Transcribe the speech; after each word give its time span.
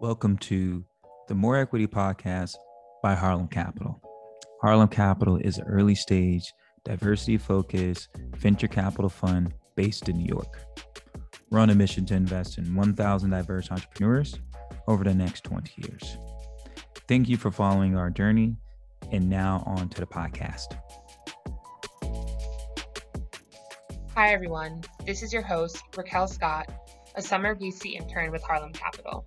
Welcome 0.00 0.38
to 0.38 0.84
the 1.26 1.34
More 1.34 1.56
Equity 1.56 1.88
Podcast 1.88 2.54
by 3.02 3.16
Harlem 3.16 3.48
Capital. 3.48 4.00
Harlem 4.62 4.86
Capital 4.86 5.38
is 5.38 5.58
an 5.58 5.66
early 5.66 5.96
stage, 5.96 6.54
diversity 6.84 7.36
focused 7.36 8.08
venture 8.36 8.68
capital 8.68 9.08
fund 9.08 9.52
based 9.74 10.08
in 10.08 10.18
New 10.18 10.26
York. 10.26 10.60
We're 11.50 11.58
on 11.58 11.70
a 11.70 11.74
mission 11.74 12.06
to 12.06 12.14
invest 12.14 12.58
in 12.58 12.76
1,000 12.76 13.30
diverse 13.30 13.72
entrepreneurs 13.72 14.38
over 14.86 15.02
the 15.02 15.14
next 15.14 15.42
20 15.42 15.72
years. 15.82 16.16
Thank 17.08 17.28
you 17.28 17.36
for 17.36 17.50
following 17.50 17.96
our 17.96 18.08
journey. 18.08 18.54
And 19.10 19.28
now 19.28 19.64
on 19.66 19.88
to 19.88 20.00
the 20.00 20.06
podcast. 20.06 20.78
Hi, 24.14 24.32
everyone. 24.32 24.84
This 25.04 25.24
is 25.24 25.32
your 25.32 25.42
host, 25.42 25.82
Raquel 25.96 26.28
Scott, 26.28 26.70
a 27.16 27.22
summer 27.22 27.56
VC 27.56 27.94
intern 27.94 28.30
with 28.30 28.44
Harlem 28.44 28.72
Capital. 28.72 29.26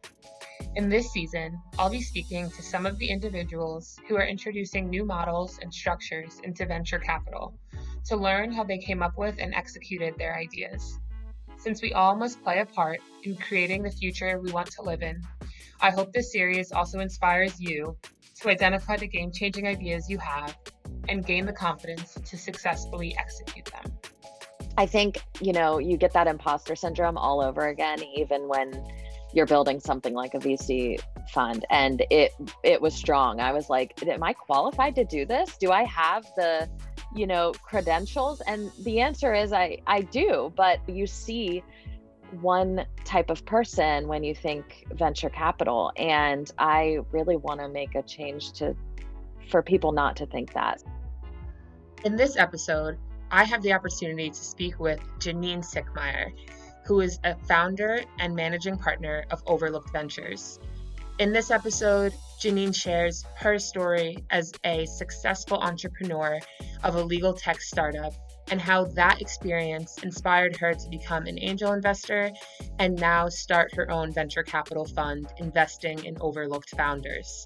In 0.73 0.88
this 0.88 1.11
season, 1.11 1.61
I'll 1.77 1.89
be 1.89 2.02
speaking 2.02 2.49
to 2.49 2.63
some 2.63 2.85
of 2.85 2.98
the 2.98 3.09
individuals 3.09 3.99
who 4.07 4.16
are 4.16 4.25
introducing 4.25 4.89
new 4.89 5.03
models 5.03 5.59
and 5.61 5.73
structures 5.73 6.39
into 6.45 6.66
venture 6.66 6.97
capital 6.97 7.53
to 8.05 8.16
learn 8.16 8.53
how 8.53 8.63
they 8.63 8.77
came 8.77 9.03
up 9.03 9.17
with 9.17 9.35
and 9.38 9.53
executed 9.53 10.13
their 10.17 10.38
ideas. 10.38 10.97
Since 11.57 11.81
we 11.81 11.91
all 11.91 12.16
must 12.16 12.41
play 12.41 12.59
a 12.59 12.66
part 12.66 13.02
in 13.23 13.35
creating 13.35 13.84
the 13.84 13.91
future 13.91 14.39
we 14.39 14.53
want 14.53 14.71
to 14.71 14.81
live 14.81 15.02
in, 15.02 15.21
I 15.81 15.91
hope 15.91 16.13
this 16.13 16.31
series 16.31 16.72
also 16.72 16.99
inspires 16.99 17.59
you 17.59 17.97
to 18.39 18.49
identify 18.49 18.95
the 18.95 19.08
game 19.08 19.33
changing 19.33 19.67
ideas 19.67 20.09
you 20.09 20.19
have 20.19 20.58
and 21.09 21.25
gain 21.25 21.45
the 21.45 21.53
confidence 21.53 22.13
to 22.13 22.38
successfully 22.38 23.13
execute 23.19 23.66
them. 23.66 23.91
I 24.77 24.85
think, 24.85 25.22
you 25.41 25.52
know, 25.52 25.80
you 25.80 25.97
get 25.97 26.13
that 26.13 26.27
imposter 26.27 26.77
syndrome 26.77 27.17
all 27.17 27.41
over 27.41 27.67
again, 27.67 28.02
even 28.16 28.47
when 28.47 28.72
you're 29.34 29.45
building 29.45 29.80
something 29.80 30.14
like 30.14 30.33
a 30.33 30.39
VC 30.39 31.00
fund. 31.33 31.66
And 31.69 32.03
it 32.09 32.31
it 32.64 32.81
was 32.81 32.94
strong. 32.94 33.39
I 33.39 33.52
was 33.52 33.69
like, 33.69 34.02
am 34.08 34.23
I 34.23 34.33
qualified 34.33 34.95
to 34.95 35.05
do 35.05 35.25
this? 35.25 35.58
Do 35.58 35.72
I 35.72 35.83
have 35.86 36.25
the, 36.36 36.69
you 37.16 37.28
know, 37.28 37.53
credentials? 37.53 38.42
And 38.42 38.72
the 38.83 39.00
answer 39.00 39.33
is 39.33 39.53
I 39.53 39.80
I 39.88 40.02
do, 40.02 40.52
but 40.55 40.80
you 40.88 41.08
see 41.08 41.64
one 42.39 42.86
type 43.03 43.30
of 43.30 43.45
person 43.45 44.08
when 44.08 44.23
you 44.23 44.33
think 44.33 44.86
venture 44.94 45.30
capital 45.30 45.92
and 45.98 46.50
I 46.58 47.00
really 47.11 47.36
want 47.36 47.59
to 47.59 47.67
make 47.67 47.95
a 47.95 48.02
change 48.03 48.53
to 48.53 48.73
for 49.50 49.61
people 49.61 49.92
not 49.92 50.16
to 50.17 50.25
think 50.25 50.53
that. 50.53 50.81
In 52.05 52.16
this 52.16 52.38
episode, 52.38 52.98
I 53.31 53.44
have 53.44 53.61
the 53.61 53.73
opportunity 53.73 54.30
to 54.30 54.44
speak 54.44 54.80
with 54.80 55.00
Janine 55.20 55.59
Sickmeyer, 55.59 56.31
who 56.85 57.01
is 57.01 57.19
a 57.23 57.35
founder 57.47 58.01
and 58.19 58.35
managing 58.35 58.77
partner 58.77 59.25
of 59.31 59.41
Overlooked 59.45 59.91
Ventures. 59.91 60.59
In 61.19 61.33
this 61.33 61.51
episode, 61.51 62.13
Janine 62.41 62.75
shares 62.75 63.23
her 63.35 63.59
story 63.59 64.17
as 64.31 64.51
a 64.63 64.85
successful 64.87 65.57
entrepreneur 65.59 66.39
of 66.83 66.95
a 66.95 67.03
legal 67.03 67.33
tech 67.33 67.61
startup 67.61 68.13
and 68.49 68.59
how 68.59 68.85
that 68.85 69.21
experience 69.21 69.97
inspired 70.03 70.55
her 70.57 70.73
to 70.73 70.89
become 70.89 71.27
an 71.27 71.37
angel 71.39 71.73
investor 71.73 72.31
and 72.79 72.99
now 72.99 73.29
start 73.29 73.73
her 73.75 73.89
own 73.91 74.11
venture 74.11 74.43
capital 74.43 74.85
fund 74.85 75.27
investing 75.37 76.03
in 76.05 76.17
overlooked 76.19 76.71
founders. 76.71 77.45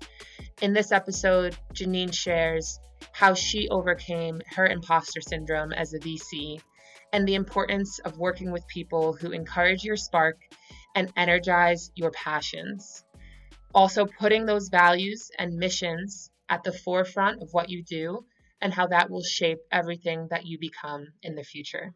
In 0.62 0.74
this 0.74 0.92
episode, 0.92 1.58
Janine 1.74 2.14
shares 2.14 2.80
how 3.12 3.34
she 3.34 3.68
overcame 3.70 4.42
her 4.56 4.66
imposter 4.66 5.22
syndrome 5.22 5.74
as 5.74 5.94
a 5.94 6.00
VC, 6.00 6.62
and 7.14 7.28
the 7.28 7.36
importance 7.36 8.00
of 8.00 8.18
working 8.18 8.52
with 8.52 8.68
people 8.68 9.14
who 9.14 9.32
encourage 9.32 9.84
your 9.84 9.98
spark 9.98 10.38
and 10.96 11.12
energize 11.16 11.92
your 11.96 12.12
passions. 12.12 13.04
Also, 13.74 14.06
putting 14.06 14.46
those 14.46 14.70
values 14.70 15.30
and 15.38 15.56
missions 15.56 16.32
at 16.50 16.64
the 16.64 16.72
forefront 16.72 17.42
of 17.42 17.50
what 17.52 17.70
you 17.70 17.84
do 17.84 18.26
and 18.62 18.74
how 18.74 18.88
that 18.88 19.10
will 19.10 19.24
shape 19.24 19.60
everything 19.72 20.28
that 20.30 20.46
you 20.46 20.58
become 20.60 21.08
in 21.22 21.36
the 21.36 21.44
future. 21.44 21.94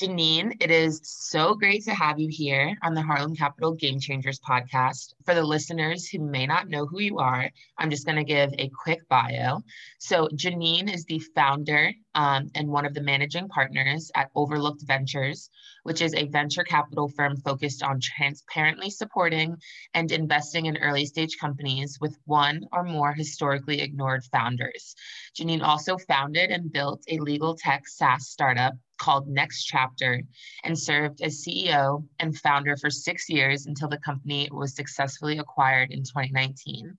Janine, 0.00 0.56
it 0.60 0.70
is 0.70 0.98
so 1.04 1.52
great 1.52 1.84
to 1.84 1.92
have 1.92 2.18
you 2.18 2.28
here 2.30 2.74
on 2.82 2.94
the 2.94 3.02
Harlem 3.02 3.36
Capital 3.36 3.74
Game 3.74 4.00
Changers 4.00 4.40
podcast. 4.40 5.12
For 5.26 5.34
the 5.34 5.42
listeners 5.42 6.08
who 6.08 6.20
may 6.20 6.46
not 6.46 6.70
know 6.70 6.86
who 6.86 7.00
you 7.00 7.18
are, 7.18 7.50
I'm 7.76 7.90
just 7.90 8.06
going 8.06 8.16
to 8.16 8.24
give 8.24 8.50
a 8.56 8.70
quick 8.70 9.06
bio. 9.10 9.60
So, 9.98 10.28
Janine 10.28 10.90
is 10.90 11.04
the 11.04 11.18
founder 11.18 11.92
um, 12.14 12.50
and 12.54 12.68
one 12.68 12.86
of 12.86 12.94
the 12.94 13.02
managing 13.02 13.48
partners 13.48 14.10
at 14.14 14.30
Overlooked 14.34 14.80
Ventures, 14.86 15.50
which 15.82 16.00
is 16.00 16.14
a 16.14 16.28
venture 16.28 16.64
capital 16.64 17.08
firm 17.08 17.36
focused 17.36 17.82
on 17.82 18.00
transparently 18.00 18.88
supporting 18.88 19.54
and 19.92 20.10
investing 20.10 20.64
in 20.64 20.78
early 20.78 21.04
stage 21.04 21.36
companies 21.38 21.98
with 22.00 22.16
one 22.24 22.64
or 22.72 22.84
more 22.84 23.12
historically 23.12 23.82
ignored 23.82 24.24
founders. 24.32 24.94
Janine 25.38 25.62
also 25.62 25.98
founded 25.98 26.50
and 26.50 26.72
built 26.72 27.02
a 27.08 27.18
legal 27.18 27.54
tech 27.54 27.86
SaaS 27.86 28.28
startup 28.28 28.72
called 29.00 29.26
Next 29.26 29.64
Chapter 29.64 30.22
and 30.62 30.78
served 30.78 31.22
as 31.22 31.42
CEO 31.42 32.06
and 32.20 32.36
founder 32.38 32.76
for 32.76 32.90
six 32.90 33.28
years 33.28 33.66
until 33.66 33.88
the 33.88 33.98
company 33.98 34.48
was 34.52 34.76
successfully 34.76 35.38
acquired 35.38 35.90
in 35.90 36.00
2019. 36.00 36.96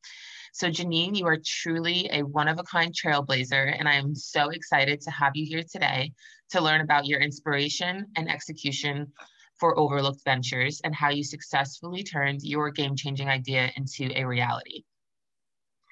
So, 0.54 0.68
Janine, 0.68 1.16
you 1.16 1.26
are 1.28 1.38
truly 1.46 2.10
a 2.12 2.24
one 2.24 2.50
of 2.50 2.60
a 2.60 2.64
kind 2.64 2.94
trailblazer, 2.94 3.74
and 3.80 3.88
I 3.88 3.94
am 3.94 4.14
so 4.14 4.50
excited 4.50 5.00
to 5.02 5.12
have 5.12 5.32
you 5.36 5.46
here 5.46 5.64
today 5.64 6.12
to 6.50 6.60
learn 6.60 6.82
about 6.82 7.06
your 7.06 7.22
inspiration 7.22 8.08
and 8.18 8.30
execution 8.30 9.08
for 9.58 9.80
Overlooked 9.80 10.24
Ventures 10.26 10.82
and 10.84 10.94
how 10.94 11.10
you 11.10 11.24
successfully 11.24 12.04
turned 12.04 12.42
your 12.42 12.70
game 12.72 12.96
changing 12.98 13.30
idea 13.30 13.72
into 13.78 14.12
a 14.20 14.26
reality. 14.26 14.84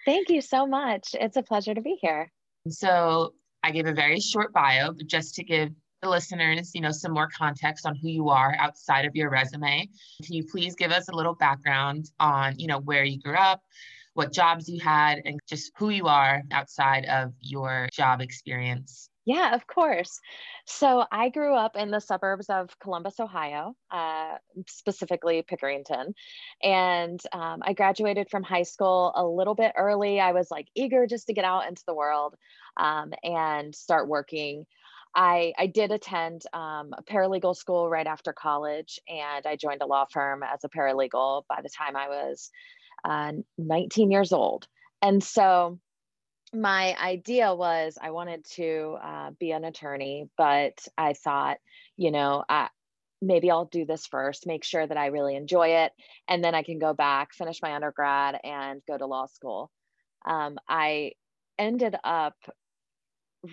Thank 0.06 0.30
you 0.30 0.42
so 0.42 0.66
much. 0.66 1.10
It's 1.14 1.38
a 1.38 1.44
pleasure 1.44 1.74
to 1.74 1.82
be 1.82 1.98
here. 2.02 2.30
So, 2.68 3.34
I 3.64 3.72
gave 3.72 3.86
a 3.86 3.94
very 3.94 4.20
short 4.20 4.52
bio, 4.52 4.92
but 4.92 5.08
just 5.08 5.36
to 5.36 5.44
give 5.44 5.70
the 6.02 6.10
listeners, 6.10 6.72
you 6.74 6.82
know, 6.82 6.92
some 6.92 7.12
more 7.12 7.28
context 7.28 7.86
on 7.86 7.96
who 7.96 8.10
you 8.10 8.30
are 8.30 8.56
outside 8.60 9.06
of 9.06 9.16
your 9.16 9.30
resume. 9.30 9.88
Can 10.24 10.36
you 10.36 10.46
please 10.46 10.76
give 10.76 10.92
us 10.92 11.10
a 11.10 11.16
little 11.16 11.36
background 11.36 12.12
on, 12.20 12.58
you 12.58 12.68
know, 12.68 12.80
where 12.80 13.04
you 13.04 13.20
grew 13.20 13.36
up, 13.36 13.62
what 14.14 14.32
jobs 14.32 14.70
you 14.70 14.80
had, 14.80 15.22
and 15.26 15.40
just 15.48 15.72
who 15.78 15.90
you 15.90 16.08
are 16.08 16.42
outside 16.52 17.06
of 17.06 17.34
your 17.42 17.88
job 17.92 18.22
experience? 18.22 19.10
Yeah, 19.26 19.54
of 19.54 19.68
course. 19.68 20.20
So 20.66 21.06
I 21.12 21.30
grew 21.30 21.54
up 21.54 21.76
in 21.76 21.92
the 21.92 22.00
suburbs 22.00 22.50
of 22.50 22.70
Columbus, 22.80 23.20
Ohio, 23.20 23.76
uh, 23.92 24.38
specifically 24.68 25.44
Pickerington. 25.44 26.14
And 26.64 27.20
um, 27.32 27.60
I 27.62 27.74
graduated 27.74 28.30
from 28.32 28.42
high 28.42 28.64
school 28.64 29.12
a 29.16 29.24
little 29.24 29.54
bit 29.54 29.74
early. 29.78 30.20
I 30.20 30.32
was 30.32 30.50
like 30.50 30.68
eager 30.74 31.06
just 31.06 31.28
to 31.28 31.34
get 31.34 31.46
out 31.46 31.68
into 31.68 31.84
the 31.86 31.94
world 31.94 32.36
um, 32.78 33.14
and 33.24 33.76
start 33.76 34.08
working. 34.08 34.66
I, 35.16 35.54
I 35.58 35.68
did 35.68 35.92
attend 35.92 36.44
um, 36.54 36.94
a 36.98 37.04
paralegal 37.04 37.56
school 37.56 37.90
right 37.90 38.06
after 38.06 38.34
college, 38.34 39.00
and 39.08 39.46
I 39.46 39.56
joined 39.56 39.82
a 39.82 39.88
law 39.88 40.06
firm 40.12 40.44
as 40.44 40.64
a 40.64 40.70
paralegal 40.70 41.44
by 41.50 41.62
the 41.62 41.70
time 41.70 41.96
I 41.96 42.08
was 42.08 42.50
uh, 43.04 43.34
19 43.58 44.12
years 44.12 44.32
old. 44.32 44.68
And 45.02 45.24
so 45.24 45.80
my 46.54 46.96
idea 47.00 47.54
was 47.54 47.98
I 48.02 48.12
wanted 48.12 48.46
to 48.56 48.98
uh, 49.02 49.32
be 49.40 49.52
an 49.52 49.66
attorney, 49.66 50.30
but 50.38 50.88
I 50.98 51.14
thought, 51.14 51.58
you 51.96 52.12
know, 52.12 52.44
I, 52.48 52.70
maybe 53.22 53.52
I'll 53.52 53.66
do 53.66 53.86
this 53.86 54.08
first, 54.08 54.48
make 54.48 54.64
sure 54.64 54.86
that 54.86 54.98
I 54.98 55.08
really 55.08 55.36
enjoy 55.36 55.70
it, 55.84 55.92
and 56.28 56.44
then 56.44 56.56
I 56.56 56.64
can 56.64 56.80
go 56.80 56.94
back, 56.94 57.34
finish 57.34 57.62
my 57.62 57.74
undergrad, 57.74 58.40
and 58.44 58.82
go 58.88 58.98
to 58.98 59.06
law 59.06 59.26
school. 59.26 59.72
Um, 60.26 60.58
I 60.68 61.14
ended 61.58 61.96
up 62.04 62.36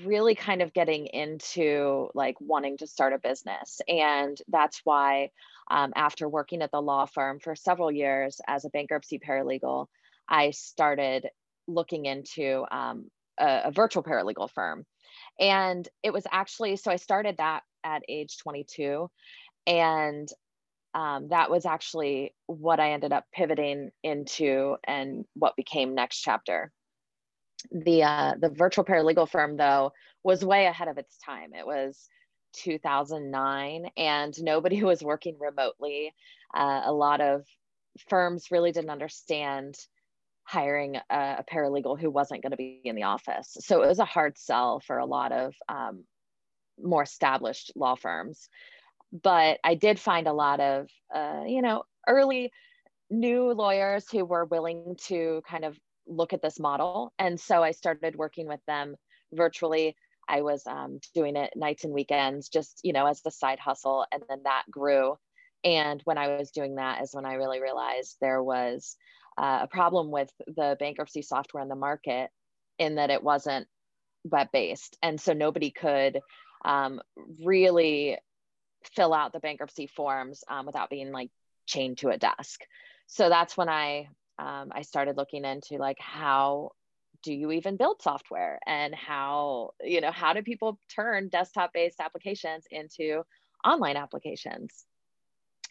really 0.05 0.35
kind 0.35 0.63
of 0.63 0.73
getting 0.73 1.07
into 1.07 2.09
like 2.15 2.37
wanting 2.41 2.77
to 2.79 2.87
start 2.87 3.13
a 3.13 3.19
business. 3.19 3.81
And 3.89 4.37
that's 4.49 4.81
why, 4.85 5.31
um, 5.71 5.93
after 5.97 6.29
working 6.29 6.63
at 6.63 6.71
the 6.71 6.83
law 6.83 7.07
firm 7.07 7.41
for 7.41 7.55
several 7.55 7.91
years 7.91 8.41
as 8.47 8.65
a 8.65 8.71
bankruptcy 8.71 9.19
paralegal, 9.19 9.87
I 10.29 10.51
started 10.51 11.29
looking 11.69 12.07
into 12.07 12.65
um, 12.71 13.11
a, 13.39 13.63
a 13.65 13.71
virtual 13.73 14.03
paralegal 14.03 14.51
firm. 14.51 14.85
And 15.39 15.89
it 16.03 16.13
was 16.13 16.27
actually, 16.31 16.77
so 16.77 16.91
I 16.91 16.97
started 16.97 17.37
that 17.39 17.63
at 17.85 18.03
age 18.09 18.39
22. 18.39 19.09
And 19.67 20.29
um, 20.95 21.29
that 21.29 21.51
was 21.51 21.67
actually 21.67 22.35
what 22.47 22.81
I 22.81 22.93
ended 22.93 23.13
up 23.13 23.25
pivoting 23.35 23.91
into 24.03 24.77
and 24.85 25.25
what 25.35 25.57
became 25.57 25.95
Next 25.95 26.21
Chapter 26.21 26.73
the 27.71 28.03
uh, 28.05 28.35
the 28.39 28.51
virtual 28.51 28.85
paralegal 28.85 29.29
firm 29.29 29.57
though 29.57 29.93
was 30.23 30.45
way 30.45 30.67
ahead 30.67 30.89
of 30.89 30.99
its 30.99 31.19
time. 31.19 31.55
It 31.55 31.67
was 31.67 32.09
2009, 32.55 33.91
and 33.97 34.43
nobody 34.43 34.83
was 34.85 35.03
working 35.03 35.37
remotely. 35.39 36.15
Uh, 36.55 36.83
a 36.85 36.93
lot 36.93 37.21
of 37.21 37.45
firms 38.09 38.51
really 38.51 38.73
didn't 38.73 38.91
understand 38.91 39.77
hiring 40.45 40.97
a, 40.97 41.01
a 41.11 41.45
paralegal 41.51 41.99
who 41.99 42.11
wasn't 42.11 42.43
going 42.43 42.53
to 42.53 42.57
be 42.57 42.81
in 42.85 42.95
the 42.95 43.03
office. 43.03 43.57
So 43.61 43.83
it 43.83 43.89
was 43.89 43.99
a 43.99 44.05
hard 44.05 44.39
sell 44.39 44.81
for 44.81 44.99
a 44.99 45.07
lot 45.07 45.33
of 45.33 45.55
um, 45.69 46.05
more 46.83 47.03
established 47.03 47.73
law 47.75 47.97
firms. 47.97 48.49
But 49.13 49.59
I 49.65 49.75
did 49.75 49.99
find 49.99 50.27
a 50.27 50.33
lot 50.33 50.61
of, 50.61 50.89
uh, 51.15 51.43
you 51.47 51.63
know, 51.63 51.85
early 52.07 52.53
new 53.11 53.53
lawyers 53.53 54.09
who 54.11 54.25
were 54.25 54.45
willing 54.45 54.97
to 55.07 55.43
kind 55.49 55.65
of 55.65 55.77
look 56.07 56.33
at 56.33 56.43
this 56.43 56.59
model. 56.59 57.13
And 57.19 57.39
so 57.39 57.63
I 57.63 57.73
started 57.73 58.17
working 58.17 58.47
with 58.47 58.61
them 58.67 58.97
virtually. 59.33 59.97
I 60.29 60.43
was 60.43 60.67
um, 60.67 61.01
doing 61.15 61.37
it 61.37 61.53
nights 61.57 61.85
and 61.85 61.93
weekends, 61.93 62.49
just, 62.49 62.81
you 62.83 62.93
know, 62.93 63.07
as 63.07 63.23
the 63.23 63.31
side 63.31 63.59
hustle. 63.59 64.07
And 64.13 64.23
then 64.29 64.41
that 64.45 64.65
grew. 64.71 65.19
And 65.65 66.01
when 66.05 66.19
I 66.19 66.37
was 66.37 66.51
doing 66.51 66.77
that 66.77 67.03
is 67.03 67.11
when 67.13 67.27
I 67.27 67.35
really 67.35 67.61
realized 67.61 68.17
there 68.21 68.43
was 68.43 68.97
uh, 69.39 69.61
a 69.63 69.67
problem 69.67 70.11
with 70.11 70.31
the 70.47 70.77
bankruptcy 70.79 71.23
software 71.23 71.63
in 71.63 71.69
the 71.69 71.75
market 71.77 72.31
in 72.79 72.97
that 72.97 73.11
it 73.11 73.23
wasn't 73.23 73.67
web 74.25 74.49
based. 74.53 74.97
And 75.03 75.21
so 75.21 75.33
nobody 75.33 75.71
could 75.71 76.21
um, 76.65 77.01
really 77.45 78.19
fill 78.95 79.15
out 79.15 79.33
the 79.33 79.41
bankruptcy 79.41 79.87
forms 79.87 80.45
um, 80.49 80.67
without 80.67 80.91
being 80.91 81.13
like 81.13 81.31
chained 81.67 81.99
to 81.99 82.11
a 82.11 82.19
desk. 82.19 82.61
So 83.07 83.29
that's 83.29 83.57
when 83.57 83.69
I 83.69 84.09
um, 84.39 84.71
I 84.73 84.83
started 84.83 85.17
looking 85.17 85.45
into 85.45 85.77
like 85.77 85.99
how 85.99 86.71
do 87.23 87.33
you 87.33 87.53
even 87.53 87.77
build 87.77 88.03
software? 88.03 88.59
And 88.67 88.95
how 88.95 89.71
you 89.83 90.01
know 90.01 90.13
how 90.13 90.33
do 90.33 90.43
people 90.43 90.79
turn 90.95 91.29
desktop 91.29 91.73
based 91.73 92.01
applications 92.01 92.65
into 92.71 93.23
online 93.65 93.97
applications? 93.97 94.85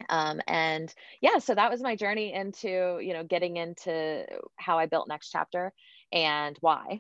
Um, 0.10 0.42
and 0.48 0.94
yeah 1.22 1.38
so 1.40 1.56
that 1.56 1.72
was 1.72 1.82
my 1.82 1.96
journey 1.96 2.34
into 2.34 3.00
you 3.02 3.14
know 3.14 3.24
getting 3.24 3.56
into 3.56 4.26
how 4.58 4.78
i 4.78 4.88
built 4.88 5.08
next 5.08 5.30
chapter 5.30 5.72
and 6.12 6.58
why. 6.60 7.00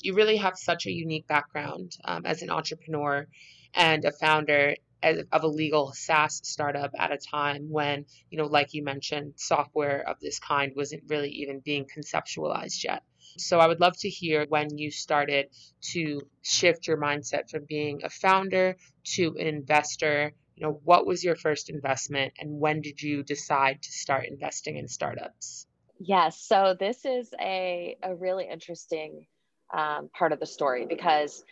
You 0.00 0.14
really 0.14 0.38
have 0.38 0.56
such 0.56 0.86
a 0.86 0.90
unique 0.90 1.26
background 1.26 1.92
um, 2.04 2.24
as 2.24 2.42
an 2.42 2.50
entrepreneur 2.50 3.26
and 3.74 4.04
a 4.04 4.12
founder 4.12 4.74
of 5.02 5.42
a 5.42 5.48
legal 5.48 5.92
SaaS 5.92 6.40
startup 6.44 6.92
at 6.98 7.12
a 7.12 7.18
time 7.18 7.70
when, 7.70 8.06
you 8.30 8.38
know, 8.38 8.46
like 8.46 8.74
you 8.74 8.82
mentioned, 8.82 9.34
software 9.36 10.08
of 10.08 10.18
this 10.20 10.38
kind 10.38 10.72
wasn't 10.74 11.04
really 11.08 11.30
even 11.30 11.60
being 11.60 11.86
conceptualized 11.86 12.84
yet. 12.84 13.02
So 13.36 13.58
I 13.58 13.66
would 13.66 13.80
love 13.80 13.96
to 13.98 14.08
hear 14.08 14.46
when 14.48 14.78
you 14.78 14.90
started 14.90 15.48
to 15.92 16.20
shift 16.42 16.86
your 16.86 16.98
mindset 16.98 17.50
from 17.50 17.64
being 17.68 18.02
a 18.04 18.10
founder 18.10 18.76
to 19.16 19.36
an 19.38 19.46
investor. 19.46 20.32
You 20.56 20.62
know, 20.66 20.80
what 20.84 21.06
was 21.06 21.24
your 21.24 21.34
first 21.34 21.68
investment 21.68 22.34
and 22.38 22.60
when 22.60 22.80
did 22.80 23.02
you 23.02 23.24
decide 23.24 23.82
to 23.82 23.92
start 23.92 24.26
investing 24.26 24.76
in 24.76 24.86
startups? 24.86 25.66
Yes, 25.98 26.40
so 26.40 26.76
this 26.78 27.04
is 27.04 27.32
a, 27.40 27.96
a 28.02 28.14
really 28.14 28.48
interesting 28.48 29.26
um, 29.72 30.10
part 30.16 30.32
of 30.32 30.40
the 30.40 30.46
story 30.46 30.86
because 30.86 31.44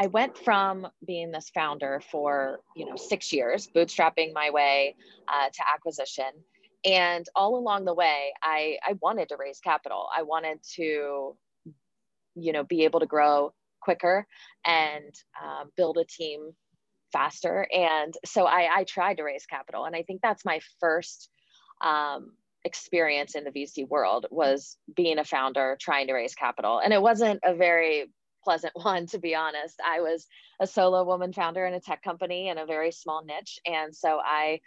I 0.00 0.06
went 0.06 0.38
from 0.38 0.88
being 1.06 1.30
this 1.30 1.50
founder 1.50 2.00
for 2.10 2.60
you 2.74 2.86
know 2.86 2.96
six 2.96 3.34
years, 3.34 3.68
bootstrapping 3.68 4.32
my 4.32 4.48
way 4.50 4.96
uh, 5.28 5.50
to 5.50 5.62
acquisition, 5.74 6.30
and 6.86 7.26
all 7.36 7.56
along 7.56 7.84
the 7.84 7.92
way, 7.92 8.32
I 8.42 8.78
I 8.82 8.94
wanted 9.02 9.28
to 9.28 9.36
raise 9.38 9.60
capital. 9.60 10.08
I 10.16 10.22
wanted 10.22 10.62
to, 10.76 11.36
you 12.34 12.52
know, 12.52 12.64
be 12.64 12.84
able 12.84 13.00
to 13.00 13.06
grow 13.06 13.52
quicker 13.82 14.26
and 14.64 15.14
um, 15.42 15.70
build 15.76 15.98
a 15.98 16.04
team 16.04 16.52
faster. 17.12 17.66
And 17.70 18.14
so 18.24 18.46
I, 18.46 18.68
I 18.78 18.84
tried 18.84 19.18
to 19.18 19.22
raise 19.22 19.44
capital, 19.44 19.84
and 19.84 19.94
I 19.94 20.02
think 20.02 20.22
that's 20.22 20.46
my 20.46 20.60
first 20.80 21.28
um, 21.82 22.32
experience 22.64 23.34
in 23.34 23.44
the 23.44 23.50
VC 23.50 23.86
world 23.86 24.24
was 24.30 24.78
being 24.96 25.18
a 25.18 25.24
founder 25.24 25.76
trying 25.78 26.06
to 26.06 26.14
raise 26.14 26.34
capital. 26.34 26.78
And 26.78 26.94
it 26.94 27.02
wasn't 27.02 27.40
a 27.44 27.54
very 27.54 28.06
pleasant 28.42 28.72
one, 28.82 29.06
to 29.08 29.18
be 29.18 29.34
honest. 29.34 29.80
I 29.84 30.00
was 30.00 30.26
a 30.60 30.66
solo 30.66 31.04
woman 31.04 31.32
founder 31.32 31.66
in 31.66 31.74
a 31.74 31.80
tech 31.80 32.02
company 32.02 32.48
in 32.48 32.58
a 32.58 32.66
very 32.66 32.92
small 32.92 33.24
niche. 33.24 33.58
And 33.66 33.94
so 33.94 34.20
I 34.24 34.60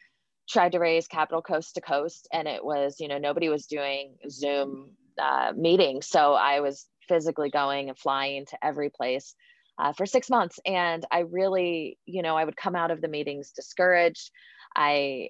tried 0.49 0.73
to 0.73 0.79
raise 0.79 1.07
capital 1.07 1.41
coast 1.41 1.75
to 1.75 1.81
coast, 1.81 2.27
and 2.33 2.47
it 2.47 2.63
was, 2.63 2.99
you 2.99 3.07
know, 3.07 3.17
nobody 3.17 3.49
was 3.49 3.65
doing 3.65 4.15
Zoom 4.29 4.91
uh, 5.21 5.53
meetings. 5.55 6.07
So 6.07 6.33
I 6.33 6.59
was 6.59 6.87
physically 7.07 7.49
going 7.49 7.89
and 7.89 7.97
flying 7.97 8.45
to 8.47 8.65
every 8.65 8.89
place. 8.89 9.35
Uh, 9.79 9.91
for 9.91 10.05
six 10.05 10.29
months. 10.29 10.59
And 10.67 11.03
I 11.11 11.21
really, 11.21 11.97
you 12.05 12.21
know, 12.21 12.37
I 12.37 12.45
would 12.45 12.55
come 12.55 12.75
out 12.75 12.91
of 12.91 13.01
the 13.01 13.07
meetings 13.07 13.53
discouraged. 13.53 14.29
I 14.75 15.29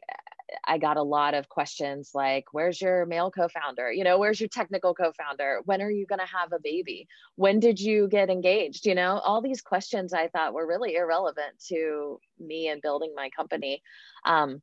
I 0.65 0.77
got 0.77 0.97
a 0.97 1.03
lot 1.03 1.33
of 1.33 1.49
questions 1.49 2.11
like, 2.13 2.45
where's 2.51 2.81
your 2.81 3.05
male 3.05 3.31
co 3.31 3.47
founder? 3.47 3.91
You 3.91 4.03
know, 4.03 4.17
where's 4.17 4.39
your 4.39 4.49
technical 4.49 4.93
co 4.93 5.11
founder? 5.13 5.61
When 5.65 5.81
are 5.81 5.91
you 5.91 6.05
going 6.05 6.19
to 6.19 6.25
have 6.25 6.51
a 6.53 6.59
baby? 6.59 7.07
When 7.35 7.59
did 7.59 7.79
you 7.79 8.07
get 8.07 8.29
engaged? 8.29 8.85
You 8.85 8.95
know, 8.95 9.19
all 9.19 9.41
these 9.41 9.61
questions 9.61 10.13
I 10.13 10.27
thought 10.27 10.53
were 10.53 10.67
really 10.67 10.95
irrelevant 10.95 11.59
to 11.69 12.19
me 12.39 12.67
and 12.67 12.81
building 12.81 13.13
my 13.15 13.29
company. 13.29 13.81
Um, 14.25 14.61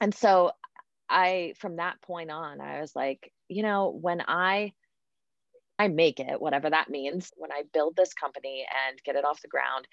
and 0.00 0.14
so 0.14 0.52
I, 1.08 1.54
from 1.58 1.76
that 1.76 2.00
point 2.02 2.30
on, 2.30 2.60
I 2.60 2.80
was 2.80 2.94
like, 2.94 3.32
you 3.48 3.62
know, 3.62 3.90
when 3.90 4.22
I, 4.26 4.72
I 5.78 5.88
make 5.88 6.20
it, 6.20 6.40
whatever 6.40 6.70
that 6.70 6.90
means, 6.90 7.32
when 7.36 7.52
I 7.52 7.62
build 7.72 7.96
this 7.96 8.14
company 8.14 8.66
and 8.88 8.98
get 9.04 9.16
it 9.16 9.24
off 9.24 9.42
the 9.42 9.48
ground, 9.48 9.86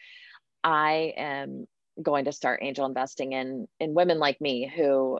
I 0.63 1.13
am 1.17 1.67
going 2.01 2.25
to 2.25 2.31
start 2.31 2.61
angel 2.63 2.85
investing 2.85 3.33
in 3.33 3.67
in 3.79 3.93
women 3.93 4.19
like 4.19 4.39
me 4.41 4.71
who 4.75 5.19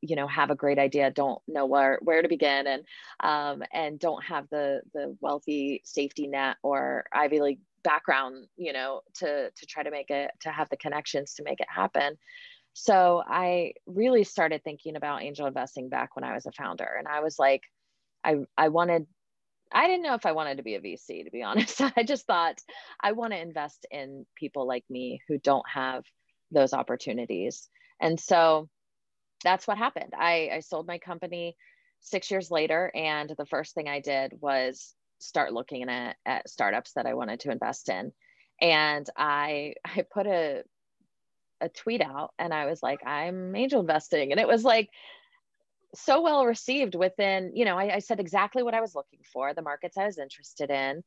you 0.00 0.16
know 0.16 0.26
have 0.26 0.50
a 0.50 0.54
great 0.54 0.78
idea 0.78 1.10
don't 1.10 1.40
know 1.48 1.66
where 1.66 1.98
where 2.02 2.22
to 2.22 2.28
begin 2.28 2.66
and 2.66 2.84
um, 3.20 3.62
and 3.72 3.98
don't 3.98 4.22
have 4.22 4.48
the 4.50 4.80
the 4.92 5.16
wealthy 5.20 5.80
safety 5.84 6.26
net 6.26 6.56
or 6.62 7.04
ivy 7.12 7.40
league 7.40 7.60
background 7.82 8.46
you 8.56 8.72
know 8.72 9.00
to 9.14 9.50
to 9.50 9.66
try 9.66 9.82
to 9.82 9.90
make 9.90 10.10
it 10.10 10.30
to 10.40 10.50
have 10.50 10.68
the 10.68 10.76
connections 10.76 11.34
to 11.34 11.42
make 11.42 11.60
it 11.60 11.68
happen. 11.68 12.16
So 12.74 13.22
i 13.26 13.72
really 13.86 14.24
started 14.24 14.62
thinking 14.64 14.96
about 14.96 15.22
angel 15.22 15.46
investing 15.46 15.88
back 15.88 16.16
when 16.16 16.24
i 16.24 16.34
was 16.34 16.44
a 16.46 16.52
founder 16.52 16.88
and 16.98 17.06
i 17.06 17.20
was 17.20 17.38
like 17.38 17.62
i 18.24 18.36
i 18.58 18.68
wanted 18.68 19.06
I 19.72 19.86
didn't 19.86 20.02
know 20.02 20.14
if 20.14 20.26
I 20.26 20.32
wanted 20.32 20.58
to 20.58 20.62
be 20.62 20.74
a 20.74 20.80
VC, 20.80 21.24
to 21.24 21.30
be 21.30 21.42
honest. 21.44 21.80
I 21.96 22.02
just 22.02 22.26
thought 22.26 22.58
I 23.00 23.12
want 23.12 23.32
to 23.32 23.40
invest 23.40 23.86
in 23.90 24.26
people 24.34 24.66
like 24.66 24.84
me 24.88 25.20
who 25.28 25.38
don't 25.38 25.68
have 25.72 26.04
those 26.50 26.72
opportunities. 26.72 27.68
And 28.00 28.18
so 28.18 28.68
that's 29.42 29.66
what 29.66 29.78
happened. 29.78 30.14
I, 30.16 30.50
I 30.52 30.60
sold 30.60 30.86
my 30.86 30.98
company 30.98 31.56
six 32.00 32.30
years 32.30 32.50
later. 32.50 32.90
And 32.94 33.32
the 33.36 33.46
first 33.46 33.74
thing 33.74 33.88
I 33.88 34.00
did 34.00 34.34
was 34.40 34.94
start 35.18 35.52
looking 35.52 35.88
at, 35.88 36.16
at 36.26 36.48
startups 36.48 36.92
that 36.92 37.06
I 37.06 37.14
wanted 37.14 37.40
to 37.40 37.50
invest 37.50 37.88
in. 37.88 38.12
And 38.60 39.08
I, 39.16 39.74
I 39.84 40.02
put 40.02 40.26
a, 40.26 40.62
a 41.60 41.68
tweet 41.68 42.02
out 42.02 42.32
and 42.38 42.52
I 42.52 42.66
was 42.66 42.82
like, 42.82 43.06
I'm 43.06 43.54
angel 43.56 43.80
investing. 43.80 44.32
And 44.32 44.40
it 44.40 44.48
was 44.48 44.64
like 44.64 44.90
so 45.94 46.22
well 46.22 46.46
received 46.46 46.94
within, 46.94 47.52
you 47.54 47.64
know, 47.64 47.78
I, 47.78 47.96
I, 47.96 47.98
said 48.00 48.20
exactly 48.20 48.62
what 48.62 48.74
I 48.74 48.80
was 48.80 48.94
looking 48.94 49.20
for, 49.32 49.54
the 49.54 49.62
markets 49.62 49.96
I 49.96 50.06
was 50.06 50.18
interested 50.18 50.70
in, 50.70 51.02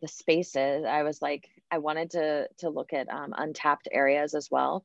the 0.00 0.08
spaces. 0.08 0.84
I 0.84 1.02
was 1.02 1.20
like, 1.22 1.48
I 1.70 1.78
wanted 1.78 2.10
to 2.10 2.48
to 2.58 2.70
look 2.70 2.92
at 2.92 3.08
um, 3.08 3.34
untapped 3.36 3.88
areas 3.90 4.34
as 4.34 4.48
well, 4.50 4.84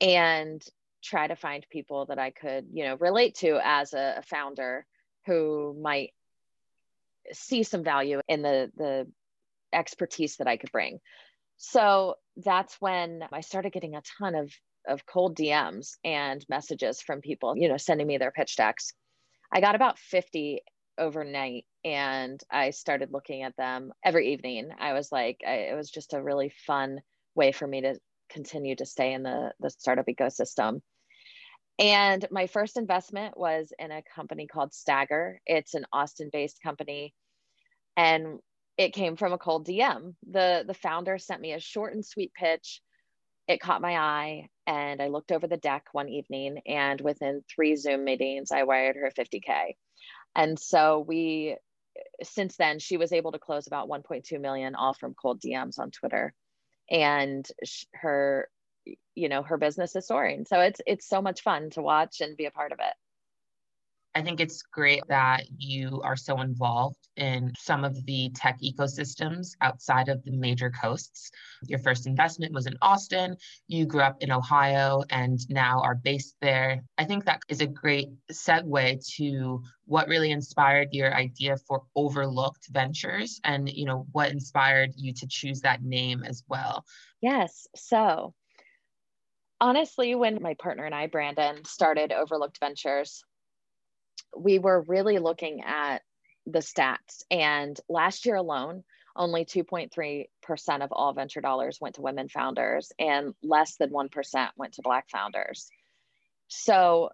and 0.00 0.62
try 1.02 1.26
to 1.26 1.36
find 1.36 1.66
people 1.70 2.06
that 2.06 2.18
I 2.18 2.30
could, 2.30 2.66
you 2.72 2.84
know, 2.84 2.96
relate 2.96 3.36
to 3.36 3.60
as 3.62 3.92
a, 3.92 4.16
a 4.18 4.22
founder 4.22 4.86
who 5.26 5.76
might 5.80 6.10
see 7.32 7.62
some 7.62 7.84
value 7.84 8.20
in 8.28 8.42
the 8.42 8.70
the 8.76 9.06
expertise 9.72 10.36
that 10.36 10.48
I 10.48 10.56
could 10.56 10.72
bring. 10.72 11.00
So 11.56 12.16
that's 12.36 12.80
when 12.80 13.22
I 13.32 13.42
started 13.42 13.72
getting 13.72 13.94
a 13.94 14.02
ton 14.18 14.34
of 14.34 14.52
of 14.86 15.06
cold 15.06 15.36
DMs 15.36 15.96
and 16.04 16.44
messages 16.48 17.00
from 17.00 17.20
people, 17.20 17.56
you 17.56 17.68
know, 17.68 17.76
sending 17.76 18.06
me 18.06 18.18
their 18.18 18.30
pitch 18.30 18.56
decks. 18.56 18.92
I 19.52 19.60
got 19.60 19.74
about 19.74 19.98
50 19.98 20.62
overnight 20.98 21.64
and 21.84 22.40
I 22.50 22.70
started 22.70 23.12
looking 23.12 23.42
at 23.42 23.56
them 23.56 23.92
every 24.04 24.32
evening. 24.32 24.70
I 24.78 24.92
was 24.92 25.10
like, 25.10 25.40
I, 25.46 25.70
it 25.70 25.76
was 25.76 25.90
just 25.90 26.12
a 26.12 26.22
really 26.22 26.52
fun 26.66 27.00
way 27.34 27.52
for 27.52 27.66
me 27.66 27.82
to 27.82 27.98
continue 28.30 28.76
to 28.76 28.86
stay 28.86 29.12
in 29.12 29.22
the, 29.22 29.52
the 29.60 29.70
startup 29.70 30.06
ecosystem. 30.06 30.80
And 31.78 32.26
my 32.30 32.46
first 32.46 32.76
investment 32.76 33.38
was 33.38 33.72
in 33.78 33.90
a 33.90 34.02
company 34.14 34.46
called 34.46 34.74
Stagger. 34.74 35.40
It's 35.46 35.74
an 35.74 35.86
Austin 35.92 36.28
based 36.30 36.62
company. 36.62 37.14
And 37.96 38.38
it 38.76 38.92
came 38.92 39.16
from 39.16 39.32
a 39.32 39.38
cold 39.38 39.66
DM. 39.66 40.14
The, 40.30 40.64
the 40.66 40.74
founder 40.74 41.18
sent 41.18 41.40
me 41.40 41.52
a 41.52 41.60
short 41.60 41.94
and 41.94 42.04
sweet 42.04 42.32
pitch 42.34 42.82
it 43.50 43.60
caught 43.60 43.82
my 43.82 43.96
eye 43.98 44.48
and 44.70 45.02
I 45.02 45.08
looked 45.08 45.32
over 45.32 45.48
the 45.48 45.56
deck 45.56 45.86
one 45.90 46.08
evening 46.08 46.60
and 46.64 47.00
within 47.00 47.42
three 47.52 47.74
Zoom 47.74 48.04
meetings, 48.04 48.52
I 48.52 48.62
wired 48.62 48.94
her 48.94 49.10
50K. 49.10 49.74
And 50.36 50.60
so 50.60 51.04
we, 51.08 51.56
since 52.22 52.56
then, 52.56 52.78
she 52.78 52.96
was 52.96 53.12
able 53.12 53.32
to 53.32 53.40
close 53.40 53.66
about 53.66 53.88
1.2 53.88 54.40
million, 54.40 54.76
all 54.76 54.94
from 54.94 55.14
cold 55.20 55.40
DMs 55.40 55.80
on 55.80 55.90
Twitter. 55.90 56.32
And 56.88 57.44
her, 57.94 58.48
you 59.16 59.28
know, 59.28 59.42
her 59.42 59.58
business 59.58 59.96
is 59.96 60.06
soaring. 60.06 60.44
So 60.44 60.60
it's, 60.60 60.80
it's 60.86 61.08
so 61.08 61.20
much 61.20 61.42
fun 61.42 61.70
to 61.70 61.82
watch 61.82 62.20
and 62.20 62.36
be 62.36 62.46
a 62.46 62.52
part 62.52 62.70
of 62.70 62.78
it. 62.78 62.94
I 64.14 64.22
think 64.22 64.40
it's 64.40 64.62
great 64.62 65.02
that 65.08 65.44
you 65.56 66.00
are 66.02 66.16
so 66.16 66.40
involved 66.40 67.08
in 67.16 67.52
some 67.56 67.84
of 67.84 68.04
the 68.06 68.30
tech 68.34 68.58
ecosystems 68.60 69.50
outside 69.60 70.08
of 70.08 70.24
the 70.24 70.32
major 70.32 70.70
coasts. 70.70 71.30
Your 71.68 71.78
first 71.78 72.08
investment 72.08 72.52
was 72.52 72.66
in 72.66 72.76
Austin. 72.82 73.36
You 73.68 73.86
grew 73.86 74.00
up 74.00 74.16
in 74.20 74.32
Ohio 74.32 75.04
and 75.10 75.38
now 75.48 75.80
are 75.80 75.94
based 75.94 76.34
there. 76.40 76.82
I 76.98 77.04
think 77.04 77.24
that 77.24 77.42
is 77.48 77.60
a 77.60 77.66
great 77.66 78.08
segue 78.32 79.06
to 79.16 79.62
what 79.84 80.08
really 80.08 80.32
inspired 80.32 80.88
your 80.92 81.14
idea 81.14 81.56
for 81.68 81.82
Overlooked 81.94 82.66
Ventures 82.70 83.40
and, 83.44 83.68
you 83.68 83.84
know, 83.84 84.06
what 84.10 84.32
inspired 84.32 84.92
you 84.96 85.12
to 85.14 85.26
choose 85.28 85.60
that 85.60 85.82
name 85.82 86.24
as 86.24 86.42
well. 86.48 86.84
Yes. 87.20 87.68
So, 87.76 88.34
honestly, 89.60 90.16
when 90.16 90.42
my 90.42 90.54
partner 90.54 90.84
and 90.84 90.94
I, 90.94 91.06
Brandon, 91.06 91.64
started 91.64 92.12
Overlooked 92.12 92.58
Ventures, 92.58 93.22
we 94.36 94.58
were 94.58 94.82
really 94.82 95.18
looking 95.18 95.62
at 95.62 96.02
the 96.46 96.60
stats. 96.60 97.24
And 97.30 97.78
last 97.88 98.26
year 98.26 98.36
alone, 98.36 98.84
only 99.16 99.44
2.3% 99.44 100.28
of 100.82 100.92
all 100.92 101.12
venture 101.12 101.40
dollars 101.40 101.78
went 101.80 101.96
to 101.96 102.02
women 102.02 102.28
founders, 102.28 102.92
and 102.98 103.34
less 103.42 103.76
than 103.76 103.90
1% 103.90 104.48
went 104.56 104.74
to 104.74 104.82
Black 104.82 105.10
founders. 105.10 105.70
So 106.48 107.10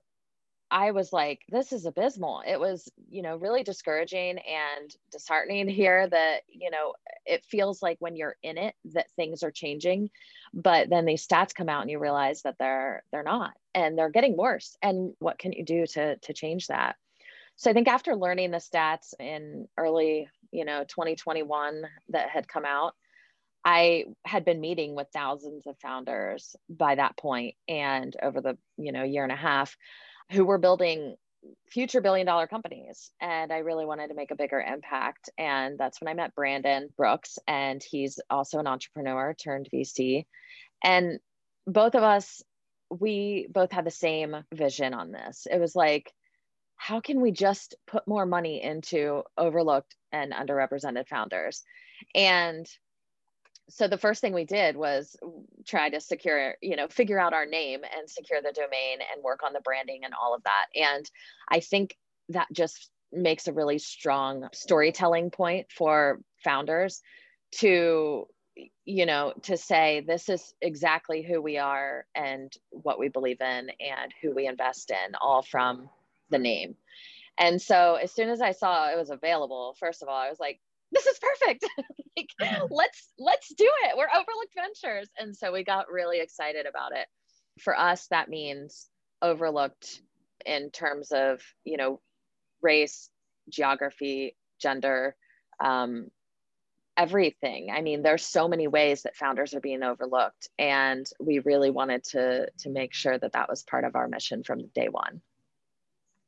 I 0.70 0.90
was 0.90 1.12
like, 1.12 1.42
this 1.48 1.72
is 1.72 1.86
abysmal. 1.86 2.42
It 2.46 2.58
was, 2.58 2.90
you 3.08 3.22
know, 3.22 3.36
really 3.36 3.62
discouraging 3.62 4.38
and 4.38 4.94
disheartening 5.12 5.68
here 5.74 6.08
that, 6.08 6.40
you 6.48 6.70
know, 6.70 6.94
it 7.24 7.44
feels 7.44 7.82
like 7.82 7.96
when 8.00 8.16
you're 8.16 8.36
in 8.42 8.58
it 8.58 8.74
that 8.92 9.10
things 9.12 9.42
are 9.42 9.50
changing, 9.50 10.10
but 10.52 10.88
then 10.88 11.04
these 11.04 11.26
stats 11.26 11.54
come 11.54 11.68
out 11.68 11.82
and 11.82 11.90
you 11.90 11.98
realize 11.98 12.42
that 12.42 12.56
they're 12.58 13.02
they're 13.10 13.22
not 13.22 13.52
and 13.74 13.96
they're 13.96 14.10
getting 14.10 14.36
worse. 14.36 14.76
And 14.82 15.14
what 15.18 15.38
can 15.38 15.52
you 15.52 15.64
do 15.64 15.86
to 15.86 16.16
to 16.16 16.32
change 16.32 16.68
that? 16.68 16.96
So 17.56 17.70
I 17.70 17.74
think 17.74 17.88
after 17.88 18.14
learning 18.14 18.50
the 18.50 18.58
stats 18.58 19.14
in 19.18 19.66
early, 19.78 20.28
you 20.52 20.64
know, 20.64 20.84
2021 20.84 21.82
that 22.10 22.28
had 22.28 22.48
come 22.48 22.64
out, 22.64 22.94
I 23.64 24.04
had 24.24 24.44
been 24.44 24.60
meeting 24.60 24.94
with 24.94 25.08
thousands 25.12 25.66
of 25.66 25.76
founders 25.78 26.54
by 26.68 26.94
that 26.94 27.16
point 27.16 27.56
and 27.66 28.14
over 28.22 28.40
the, 28.40 28.56
you 28.76 28.92
know, 28.92 29.02
year 29.02 29.24
and 29.24 29.32
a 29.32 29.36
half 29.36 29.76
who 30.30 30.44
were 30.44 30.58
building 30.58 31.16
future 31.68 32.00
billion 32.00 32.26
dollar 32.26 32.46
companies. 32.46 33.10
And 33.20 33.52
I 33.52 33.58
really 33.58 33.86
wanted 33.86 34.08
to 34.08 34.14
make 34.14 34.30
a 34.30 34.36
bigger 34.36 34.60
impact. 34.60 35.30
And 35.38 35.78
that's 35.78 36.00
when 36.00 36.08
I 36.08 36.14
met 36.14 36.34
Brandon 36.34 36.88
Brooks 36.96 37.38
and 37.48 37.82
he's 37.82 38.20
also 38.30 38.58
an 38.58 38.66
entrepreneur 38.66 39.34
turned 39.34 39.68
VC 39.72 40.26
and 40.84 41.18
both 41.66 41.94
of 41.94 42.02
us 42.02 42.42
we 42.90 43.48
both 43.50 43.72
had 43.72 43.84
the 43.84 43.90
same 43.90 44.36
vision 44.54 44.94
on 44.94 45.10
this. 45.10 45.46
It 45.50 45.58
was 45.58 45.74
like 45.74 46.12
how 46.76 47.00
can 47.00 47.20
we 47.20 47.32
just 47.32 47.74
put 47.86 48.06
more 48.06 48.26
money 48.26 48.62
into 48.62 49.22
overlooked 49.36 49.94
and 50.12 50.32
underrepresented 50.32 51.08
founders? 51.08 51.62
And 52.14 52.66
so 53.68 53.88
the 53.88 53.98
first 53.98 54.20
thing 54.20 54.32
we 54.32 54.44
did 54.44 54.76
was 54.76 55.16
try 55.66 55.88
to 55.90 56.00
secure, 56.00 56.54
you 56.62 56.76
know, 56.76 56.86
figure 56.88 57.18
out 57.18 57.32
our 57.32 57.46
name 57.46 57.80
and 57.96 58.08
secure 58.08 58.40
the 58.40 58.52
domain 58.52 58.98
and 59.12 59.24
work 59.24 59.42
on 59.44 59.52
the 59.52 59.60
branding 59.60 60.02
and 60.04 60.14
all 60.14 60.34
of 60.34 60.42
that. 60.44 60.66
And 60.74 61.10
I 61.48 61.60
think 61.60 61.96
that 62.28 62.46
just 62.52 62.90
makes 63.12 63.48
a 63.48 63.52
really 63.52 63.78
strong 63.78 64.48
storytelling 64.52 65.30
point 65.30 65.66
for 65.70 66.20
founders 66.44 67.02
to 67.52 68.26
you 68.84 69.06
know 69.06 69.32
to 69.42 69.56
say 69.56 70.02
this 70.06 70.28
is 70.28 70.54
exactly 70.60 71.22
who 71.22 71.40
we 71.40 71.58
are 71.58 72.06
and 72.14 72.52
what 72.70 72.98
we 72.98 73.08
believe 73.08 73.40
in 73.40 73.70
and 73.80 74.12
who 74.22 74.34
we 74.34 74.46
invest 74.46 74.90
in 74.90 75.14
all 75.20 75.42
from 75.42 75.88
the 76.30 76.38
name. 76.38 76.76
And 77.38 77.60
so 77.60 77.96
as 77.96 78.12
soon 78.12 78.30
as 78.30 78.40
I 78.40 78.52
saw 78.52 78.90
it 78.90 78.96
was 78.96 79.10
available, 79.10 79.76
first 79.78 80.02
of 80.02 80.08
all, 80.08 80.16
I 80.16 80.30
was 80.30 80.40
like, 80.40 80.60
this 80.92 81.06
is 81.06 81.18
perfect. 81.18 81.66
like, 82.16 82.30
let's 82.70 83.08
let's 83.18 83.52
do 83.54 83.68
it. 83.84 83.96
We're 83.96 84.08
Overlooked 84.08 84.54
Ventures. 84.54 85.08
And 85.18 85.36
so 85.36 85.52
we 85.52 85.64
got 85.64 85.90
really 85.90 86.20
excited 86.20 86.66
about 86.66 86.92
it. 86.92 87.06
For 87.60 87.78
us, 87.78 88.06
that 88.08 88.28
means 88.28 88.88
overlooked 89.20 90.00
in 90.44 90.70
terms 90.70 91.12
of, 91.12 91.42
you 91.64 91.76
know, 91.76 92.00
race, 92.62 93.10
geography, 93.48 94.36
gender, 94.60 95.16
um, 95.60 96.08
everything. 96.96 97.70
I 97.70 97.82
mean, 97.82 98.02
there's 98.02 98.24
so 98.24 98.48
many 98.48 98.68
ways 98.68 99.02
that 99.02 99.16
founders 99.16 99.54
are 99.54 99.60
being 99.60 99.82
overlooked, 99.82 100.48
and 100.58 101.06
we 101.20 101.40
really 101.40 101.70
wanted 101.70 102.04
to 102.12 102.48
to 102.60 102.70
make 102.70 102.94
sure 102.94 103.18
that 103.18 103.32
that 103.32 103.48
was 103.48 103.62
part 103.62 103.84
of 103.84 103.96
our 103.96 104.08
mission 104.08 104.42
from 104.42 104.66
day 104.74 104.88
one. 104.88 105.20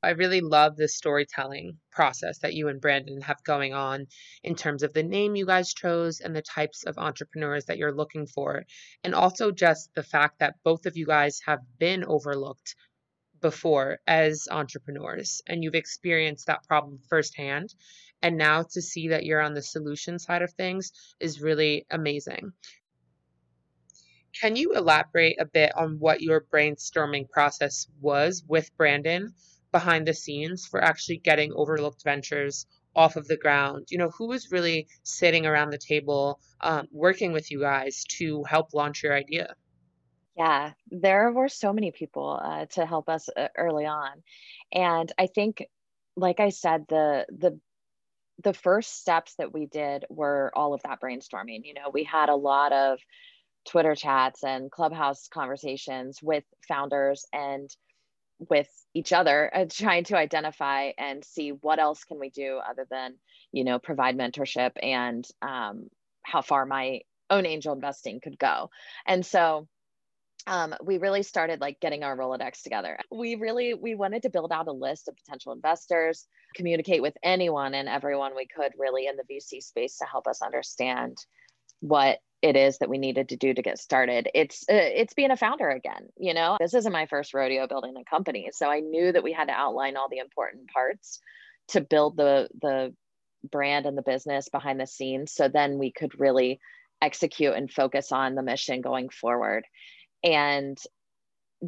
I 0.01 0.11
really 0.11 0.41
love 0.41 0.77
the 0.77 0.87
storytelling 0.87 1.79
process 1.91 2.39
that 2.39 2.55
you 2.55 2.69
and 2.69 2.81
Brandon 2.81 3.21
have 3.23 3.43
going 3.43 3.75
on 3.75 4.07
in 4.45 4.55
terms 4.55 4.85
of 4.85 4.93
the 4.93 5.03
name 5.03 5.35
you 5.35 5.45
guys 5.45 5.75
chose 5.75 6.21
and 6.21 6.37
the 6.37 6.43
types 6.43 6.85
of 6.85 6.99
entrepreneurs 6.99 7.65
that 7.65 7.79
you're 7.79 7.95
looking 7.95 8.27
for. 8.27 8.65
And 9.03 9.15
also 9.15 9.51
just 9.51 9.93
the 9.95 10.05
fact 10.05 10.39
that 10.39 10.63
both 10.63 10.87
of 10.87 10.97
you 10.97 11.05
guys 11.05 11.41
have 11.47 11.59
been 11.79 12.05
overlooked 12.05 12.77
before 13.41 13.99
as 14.07 14.47
entrepreneurs 14.51 15.43
and 15.47 15.65
you've 15.65 15.75
experienced 15.75 16.47
that 16.47 16.65
problem 16.65 17.01
firsthand. 17.09 17.75
And 18.23 18.37
now 18.37 18.65
to 18.73 18.83
see 18.83 19.09
that 19.09 19.25
you're 19.25 19.41
on 19.41 19.55
the 19.55 19.63
solution 19.63 20.19
side 20.21 20.43
of 20.43 20.53
things 20.53 20.93
is 21.19 21.41
really 21.41 21.87
amazing. 21.91 22.53
Can 24.41 24.55
you 24.55 24.75
elaborate 24.75 25.41
a 25.41 25.45
bit 25.45 25.73
on 25.77 25.99
what 25.99 26.21
your 26.21 26.41
brainstorming 26.41 27.29
process 27.29 27.89
was 28.01 28.45
with 28.47 28.77
Brandon 28.77 29.35
behind 29.73 30.07
the 30.07 30.15
scenes 30.15 30.67
for 30.67 30.83
actually 30.83 31.19
getting 31.19 31.53
overlooked 31.55 32.03
ventures 32.05 32.67
off 32.97 33.17
of 33.17 33.29
the 33.29 33.37
ground. 33.37 33.87
You 33.91 33.99
know 33.99 34.11
who 34.11 34.29
was 34.29 34.51
really 34.51 34.89
sitting 35.03 35.47
around 35.47 35.71
the 35.71 35.79
table 35.79 36.41
um, 36.61 36.89
working 36.91 37.33
with 37.33 37.51
you 37.51 37.61
guys 37.61 38.05
to 38.19 38.43
help 38.45 38.75
launch 38.75 39.03
your 39.03 39.15
idea? 39.15 39.55
Yeah 40.37 40.73
there 40.91 41.31
were 41.33 41.49
so 41.49 41.73
many 41.73 41.91
people 41.91 42.41
uh, 42.43 42.67
to 42.67 42.87
help 42.87 43.09
us 43.09 43.29
uh, 43.37 43.49
early 43.57 43.87
on. 43.87 44.23
And 44.73 45.11
i 45.19 45.27
think 45.27 45.65
like 46.17 46.41
i 46.41 46.49
said 46.49 46.85
the 46.89 47.27
the 47.29 47.59
the 48.43 48.55
first 48.55 49.01
steps 49.01 49.35
that 49.39 49.53
we 49.53 49.67
did 49.67 50.05
were 50.09 50.53
all 50.55 50.73
of 50.73 50.83
that 50.83 51.01
brainstorming. 51.01 51.61
You 51.65 51.75
know 51.75 51.91
we 51.93 52.05
had 52.05 52.29
a 52.29 52.37
lot 52.37 52.73
of 52.73 52.99
twitter 53.65 53.95
chats 53.95 54.45
and 54.45 54.71
clubhouse 54.71 55.29
conversations 55.29 56.21
with 56.23 56.45
founders 56.67 57.27
and 57.33 57.69
with 58.39 58.69
each 58.95 59.13
other 59.13 59.51
uh, 59.55 59.67
trying 59.69 60.05
to 60.05 60.17
identify 60.17 60.91
and 60.99 61.25
see 61.25 61.51
what 61.51 61.79
else 61.79 62.05
can 62.05 62.19
we 62.19 62.31
do 62.31 62.61
other 62.69 62.87
than 62.91 63.15
you 63.53 63.65
know 63.65 63.79
provide 63.79 64.17
mentorship 64.17 64.73
and 64.83 65.27
um, 65.43 65.89
how 66.23 66.43
far 66.43 66.67
my 66.67 67.01
own 67.31 67.47
angel 67.47 67.75
investing 67.75 68.21
could 68.21 68.39
go. 68.39 68.71
And 69.07 69.25
so 69.25 69.69
um, 70.47 70.75
we 70.83 70.99
really 70.99 71.23
started 71.23 71.61
like 71.61 71.79
getting 71.81 72.05
our 72.05 72.17
rolodex 72.17 72.63
together. 72.63 72.99
We 73.11 73.35
really 73.35 73.75
we 73.75 73.95
wanted 73.95 74.23
to 74.23 74.31
build 74.31 74.53
out 74.53 74.69
a 74.69 74.73
list 74.73 75.09
of 75.09 75.17
potential 75.17 75.53
investors 75.53 76.27
communicate 76.55 77.03
with 77.03 77.15
anyone 77.23 77.75
and 77.75 77.89
everyone 77.89 78.35
we 78.35 78.47
could 78.47 78.73
really 78.79 79.07
in 79.07 79.17
the 79.17 79.35
vc 79.35 79.63
space 79.63 79.99
to 79.99 80.07
help 80.07 80.27
us 80.27 80.43
understand 80.43 81.17
what 81.81 82.19
it 82.41 82.57
is 82.57 82.79
that 82.79 82.89
we 82.89 82.99
needed 82.99 83.31
to 83.31 83.37
do 83.37 83.53
to 83.53 83.63
get 83.63 83.79
started. 83.79 84.29
It's 84.35 84.63
uh, 84.63 84.75
it's 84.75 85.15
being 85.15 85.31
a 85.31 85.37
founder 85.37 85.69
again 85.69 86.09
you 86.17 86.35
know? 86.35 86.57
This 86.61 86.75
isn't 86.75 86.93
my 86.93 87.07
first 87.07 87.35
rodeo 87.35 87.67
building 87.67 87.95
a 87.97 88.05
company 88.09 88.51
so 88.53 88.69
i 88.69 88.81
knew 88.81 89.13
that 89.13 89.23
we 89.23 89.33
had 89.33 89.49
to 89.49 89.55
outline 89.55 89.97
all 89.97 90.09
the 90.09 90.19
important 90.19 90.69
parts 90.71 91.21
to 91.69 91.81
build 91.81 92.17
the 92.17 92.49
the 92.61 92.95
brand 93.51 93.87
and 93.87 93.97
the 93.97 94.03
business 94.03 94.49
behind 94.49 94.81
the 94.81 94.87
scenes 94.87 95.33
so 95.33 95.49
then 95.49 95.79
we 95.79 95.93
could 95.93 96.19
really 96.19 96.61
execute 97.01 97.55
and 97.55 97.71
focus 97.71 98.13
on 98.13 98.35
the 98.35 98.43
mission 98.43 98.81
going 98.81 99.09
forward. 99.09 99.65
And 100.25 100.77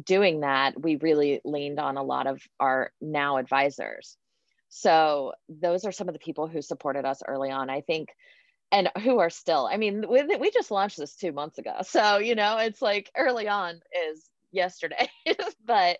doing 0.05 0.39
that 0.39 0.81
we 0.81 0.95
really 0.95 1.41
leaned 1.43 1.79
on 1.79 1.97
a 1.97 2.03
lot 2.03 2.25
of 2.25 2.41
our 2.59 2.91
now 3.01 3.37
advisors. 3.37 4.17
So 4.69 5.33
those 5.49 5.83
are 5.83 5.91
some 5.91 6.07
of 6.07 6.13
the 6.13 6.19
people 6.19 6.47
who 6.47 6.61
supported 6.61 7.03
us 7.03 7.21
early 7.27 7.51
on. 7.51 7.69
I 7.69 7.81
think 7.81 8.07
and 8.71 8.89
who 9.03 9.19
are 9.19 9.29
still 9.29 9.67
i 9.71 9.77
mean 9.77 10.05
we, 10.09 10.23
we 10.37 10.51
just 10.51 10.71
launched 10.71 10.97
this 10.97 11.15
two 11.15 11.31
months 11.31 11.57
ago. 11.57 11.75
So 11.83 12.17
you 12.17 12.35
know 12.35 12.57
it's 12.57 12.81
like 12.81 13.11
early 13.17 13.47
on 13.47 13.79
is 14.09 14.29
yesterday. 14.51 15.09
But 15.65 15.97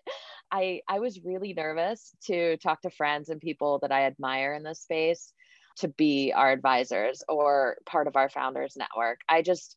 i 0.50 0.80
i 0.88 0.98
was 1.00 1.24
really 1.24 1.54
nervous 1.54 2.14
to 2.26 2.56
talk 2.58 2.82
to 2.82 2.90
friends 2.90 3.28
and 3.30 3.40
people 3.40 3.78
that 3.80 3.92
i 3.92 4.04
admire 4.04 4.52
in 4.54 4.62
this 4.62 4.80
space 4.82 5.32
to 5.78 5.88
be 5.88 6.32
our 6.34 6.52
advisors 6.52 7.24
or 7.28 7.78
part 7.86 8.06
of 8.06 8.16
our 8.16 8.28
founders 8.28 8.76
network. 8.76 9.20
I 9.28 9.42
just 9.42 9.76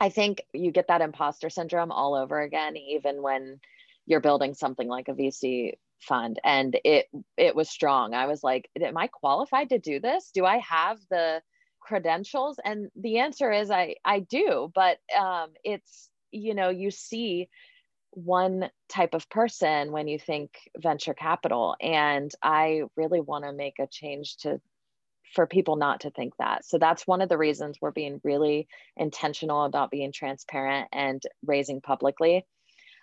i 0.00 0.08
think 0.08 0.42
you 0.52 0.72
get 0.72 0.88
that 0.88 1.02
imposter 1.02 1.50
syndrome 1.50 1.92
all 1.92 2.14
over 2.14 2.40
again 2.40 2.76
even 2.76 3.22
when 3.22 3.60
you're 4.06 4.20
building 4.20 4.54
something 4.54 4.88
like 4.88 5.08
a 5.08 5.14
vc 5.14 5.74
fund. 6.00 6.38
And 6.44 6.78
it 6.84 7.06
it 7.36 7.54
was 7.56 7.70
strong. 7.70 8.14
I 8.14 8.26
was 8.26 8.42
like 8.42 8.68
am 8.80 8.96
i 8.96 9.06
qualified 9.08 9.70
to 9.70 9.78
do 9.78 10.00
this? 10.00 10.30
Do 10.32 10.44
i 10.44 10.58
have 10.58 10.98
the 11.10 11.42
credentials? 11.84 12.58
And 12.64 12.90
the 12.96 13.18
answer 13.18 13.52
is 13.52 13.70
i 13.70 13.96
i 14.04 14.20
do 14.20 14.72
but 14.74 14.98
um 15.18 15.50
it's 15.62 16.10
you 16.32 16.54
know 16.54 16.70
you 16.70 16.90
see 16.90 17.48
one 18.10 18.70
type 18.88 19.14
of 19.14 19.28
person 19.28 19.92
when 19.92 20.08
you 20.08 20.18
think 20.18 20.50
venture 20.78 21.14
capital 21.14 21.76
and 21.80 22.30
i 22.42 22.82
really 22.96 23.20
want 23.20 23.44
to 23.44 23.52
make 23.52 23.78
a 23.80 23.88
change 23.88 24.36
to 24.36 24.60
for 25.34 25.46
people 25.46 25.76
not 25.76 26.00
to 26.00 26.10
think 26.10 26.34
that. 26.38 26.64
So 26.64 26.78
that's 26.78 27.06
one 27.06 27.20
of 27.20 27.28
the 27.28 27.38
reasons 27.38 27.78
we're 27.80 27.90
being 27.90 28.20
really 28.22 28.68
intentional 28.96 29.64
about 29.64 29.90
being 29.90 30.12
transparent 30.12 30.88
and 30.92 31.22
raising 31.44 31.80
publicly. 31.80 32.46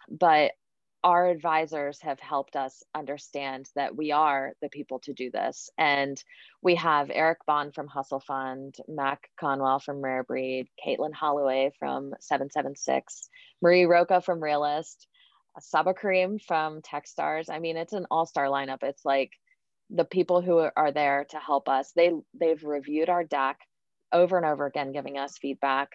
But 0.09 0.53
our 1.03 1.27
advisors 1.27 1.99
have 2.01 2.19
helped 2.19 2.55
us 2.55 2.83
understand 2.93 3.67
that 3.75 3.95
we 3.95 4.11
are 4.11 4.53
the 4.61 4.69
people 4.69 4.99
to 4.99 5.13
do 5.13 5.31
this. 5.31 5.69
And 5.77 6.21
we 6.61 6.75
have 6.75 7.09
Eric 7.11 7.39
Bahn 7.47 7.71
from 7.71 7.87
Hustle 7.87 8.19
Fund, 8.19 8.75
Mac 8.87 9.29
Conwell 9.39 9.79
from 9.79 10.01
Rare 10.01 10.23
Breed, 10.23 10.67
Caitlin 10.85 11.13
Holloway 11.13 11.71
from 11.79 12.13
776, 12.19 13.29
Marie 13.61 13.85
Roca 13.85 14.21
from 14.21 14.43
Realist, 14.43 15.07
Saba 15.59 15.93
Kareem 15.93 16.39
from 16.41 16.81
Techstars. 16.81 17.49
I 17.49 17.59
mean, 17.59 17.77
it's 17.77 17.93
an 17.93 18.05
all-star 18.11 18.45
lineup. 18.45 18.83
It's 18.83 19.03
like 19.03 19.31
the 19.89 20.05
people 20.05 20.41
who 20.41 20.69
are 20.75 20.91
there 20.91 21.25
to 21.31 21.37
help 21.37 21.67
us. 21.67 21.91
They 21.95 22.11
they've 22.39 22.63
reviewed 22.63 23.09
our 23.09 23.23
deck 23.23 23.59
over 24.13 24.37
and 24.37 24.45
over 24.45 24.65
again, 24.65 24.91
giving 24.91 25.17
us 25.17 25.37
feedback. 25.37 25.89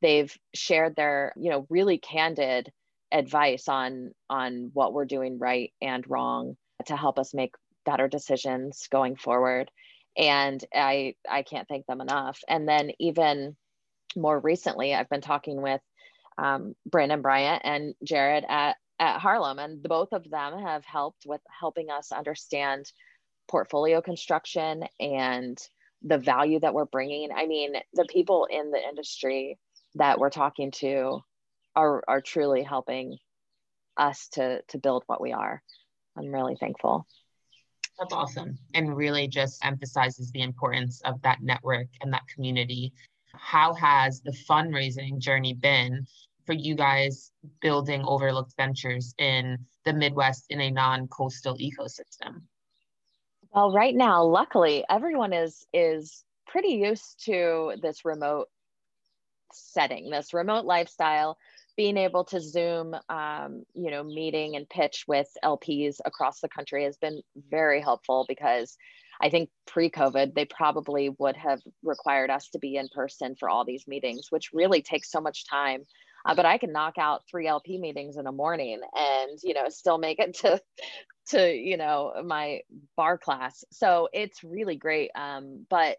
They've 0.00 0.34
shared 0.54 0.96
their, 0.96 1.32
you 1.36 1.50
know, 1.50 1.66
really 1.68 1.98
candid 1.98 2.72
advice 3.12 3.68
on 3.68 4.12
on 4.30 4.70
what 4.72 4.92
we're 4.92 5.04
doing 5.04 5.38
right 5.38 5.72
and 5.80 6.08
wrong 6.08 6.56
to 6.86 6.96
help 6.96 7.18
us 7.18 7.34
make 7.34 7.54
better 7.84 8.08
decisions 8.08 8.88
going 8.90 9.16
forward. 9.16 9.70
And 10.16 10.62
i 10.74 11.14
i 11.28 11.42
can't 11.42 11.68
thank 11.68 11.86
them 11.86 12.00
enough. 12.00 12.40
And 12.48 12.68
then 12.68 12.92
even 12.98 13.56
more 14.14 14.38
recently 14.38 14.94
i've 14.94 15.08
been 15.08 15.22
talking 15.22 15.62
with 15.62 15.80
um, 16.38 16.74
brandon 16.86 17.22
bryant 17.22 17.62
and 17.64 17.94
Jarrid 18.04 18.44
at 18.48 18.76
at 18.98 19.18
harlem 19.18 19.58
and 19.58 19.82
both 19.82 20.12
of 20.12 20.28
them 20.28 20.58
have 20.58 20.84
helped 20.84 21.24
with 21.26 21.40
helping 21.60 21.90
us 21.90 22.12
understand 22.12 22.92
portfolio 23.48 24.00
construction 24.00 24.84
and 25.00 25.58
the 26.02 26.18
value 26.18 26.58
that 26.60 26.74
we're 26.74 26.84
bringing. 26.84 27.30
I 27.34 27.46
mean 27.46 27.74
the 27.94 28.06
people 28.06 28.46
in 28.50 28.70
the 28.70 28.88
industry 28.88 29.58
that 29.94 30.18
we're 30.18 30.30
talking 30.30 30.70
to 30.72 31.20
are 31.74 32.02
are 32.06 32.20
truly 32.20 32.62
helping 32.62 33.18
us 33.96 34.28
to 34.28 34.62
to 34.68 34.78
build 34.78 35.04
what 35.06 35.20
we 35.20 35.32
are. 35.32 35.62
I'm 36.16 36.32
really 36.32 36.56
thankful. 36.56 37.06
That's 37.98 38.12
awesome. 38.12 38.58
And 38.74 38.96
really 38.96 39.28
just 39.28 39.64
emphasizes 39.64 40.30
the 40.32 40.42
importance 40.42 41.00
of 41.04 41.20
that 41.22 41.42
network 41.42 41.88
and 42.00 42.12
that 42.12 42.26
community. 42.34 42.92
How 43.34 43.74
has 43.74 44.20
the 44.20 44.32
fundraising 44.48 45.18
journey 45.18 45.54
been 45.54 46.06
for 46.46 46.54
you 46.54 46.74
guys 46.74 47.30
building 47.60 48.02
overlooked 48.04 48.54
ventures 48.56 49.14
in 49.18 49.58
the 49.84 49.92
Midwest 49.92 50.46
in 50.50 50.60
a 50.60 50.70
non 50.70 51.08
coastal 51.08 51.56
ecosystem? 51.56 52.42
Well, 53.54 53.72
right 53.72 53.94
now, 53.94 54.24
luckily, 54.24 54.84
everyone 54.88 55.32
is 55.32 55.66
is 55.72 56.24
pretty 56.46 56.74
used 56.74 57.24
to 57.26 57.74
this 57.80 58.04
remote 58.04 58.48
setting, 59.52 60.10
this 60.10 60.34
remote 60.34 60.64
lifestyle 60.64 61.36
being 61.76 61.96
able 61.96 62.24
to 62.24 62.40
zoom 62.40 62.94
um, 63.08 63.64
you 63.74 63.90
know 63.90 64.02
meeting 64.02 64.56
and 64.56 64.68
pitch 64.68 65.04
with 65.06 65.28
lps 65.44 65.96
across 66.04 66.40
the 66.40 66.48
country 66.48 66.84
has 66.84 66.96
been 66.96 67.20
very 67.50 67.80
helpful 67.80 68.24
because 68.28 68.76
i 69.20 69.28
think 69.28 69.50
pre-covid 69.66 70.34
they 70.34 70.44
probably 70.44 71.10
would 71.18 71.36
have 71.36 71.60
required 71.82 72.30
us 72.30 72.48
to 72.50 72.58
be 72.58 72.76
in 72.76 72.88
person 72.94 73.34
for 73.38 73.48
all 73.48 73.64
these 73.64 73.86
meetings 73.86 74.26
which 74.30 74.50
really 74.52 74.82
takes 74.82 75.10
so 75.10 75.20
much 75.20 75.48
time. 75.48 75.82
Uh, 76.24 76.34
but 76.34 76.46
i 76.46 76.56
can 76.56 76.72
knock 76.72 76.98
out 76.98 77.22
three 77.28 77.48
lp 77.48 77.78
meetings 77.78 78.16
in 78.16 78.26
a 78.26 78.32
morning 78.32 78.80
and 78.94 79.38
you 79.42 79.54
know 79.54 79.68
still 79.68 79.98
make 79.98 80.18
it 80.18 80.34
to 80.34 80.60
to 81.28 81.52
you 81.52 81.76
know 81.76 82.12
my 82.24 82.60
bar 82.96 83.18
class. 83.18 83.64
So 83.70 84.08
it's 84.12 84.42
really 84.42 84.76
great. 84.76 85.10
Um, 85.14 85.66
but 85.68 85.98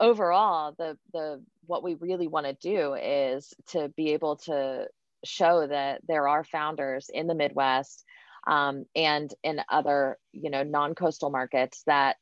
overall 0.00 0.74
the 0.76 0.98
the 1.12 1.42
what 1.66 1.82
we 1.82 1.94
really 1.94 2.26
want 2.26 2.46
to 2.46 2.52
do 2.54 2.94
is 2.94 3.54
to 3.68 3.88
be 3.96 4.12
able 4.12 4.36
to 4.36 4.86
show 5.24 5.66
that 5.66 6.02
there 6.06 6.28
are 6.28 6.44
founders 6.44 7.10
in 7.12 7.26
the 7.26 7.34
Midwest 7.34 8.04
um, 8.46 8.84
and 8.94 9.32
in 9.42 9.60
other, 9.70 10.18
you 10.32 10.50
know, 10.50 10.62
non-coastal 10.62 11.30
markets 11.30 11.82
that 11.86 12.16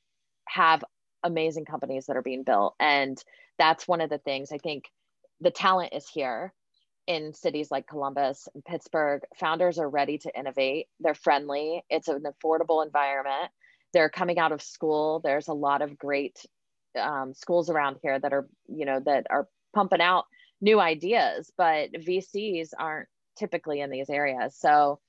have 0.48 0.84
amazing 1.24 1.64
companies 1.64 2.06
that 2.06 2.16
are 2.16 2.22
being 2.22 2.42
built. 2.44 2.74
And 2.80 3.22
that's 3.58 3.88
one 3.88 4.00
of 4.00 4.10
the 4.10 4.18
things 4.18 4.50
I 4.52 4.58
think 4.58 4.84
the 5.40 5.50
talent 5.50 5.92
is 5.92 6.08
here 6.08 6.52
in 7.06 7.34
cities 7.34 7.70
like 7.70 7.86
Columbus 7.86 8.48
and 8.54 8.64
Pittsburgh. 8.64 9.22
Founders 9.36 9.78
are 9.78 9.88
ready 9.88 10.18
to 10.18 10.38
innovate. 10.38 10.86
They're 11.00 11.14
friendly. 11.14 11.84
It's 11.90 12.08
an 12.08 12.22
affordable 12.22 12.84
environment. 12.84 13.50
They're 13.92 14.08
coming 14.08 14.38
out 14.38 14.52
of 14.52 14.62
school. 14.62 15.20
There's 15.22 15.48
a 15.48 15.52
lot 15.54 15.82
of 15.82 15.98
great 15.98 16.38
um, 16.98 17.34
schools 17.34 17.70
around 17.70 17.98
here 18.02 18.18
that 18.18 18.32
are, 18.32 18.46
you 18.68 18.86
know, 18.86 19.00
that 19.00 19.26
are 19.30 19.48
pumping 19.74 20.00
out 20.00 20.26
new 20.62 20.80
ideas, 20.80 21.52
but 21.58 21.92
VCs 21.92 22.70
aren't 22.78 23.08
typically 23.36 23.80
in 23.80 23.90
these 23.90 24.08
areas. 24.08 24.56
So 24.58 25.00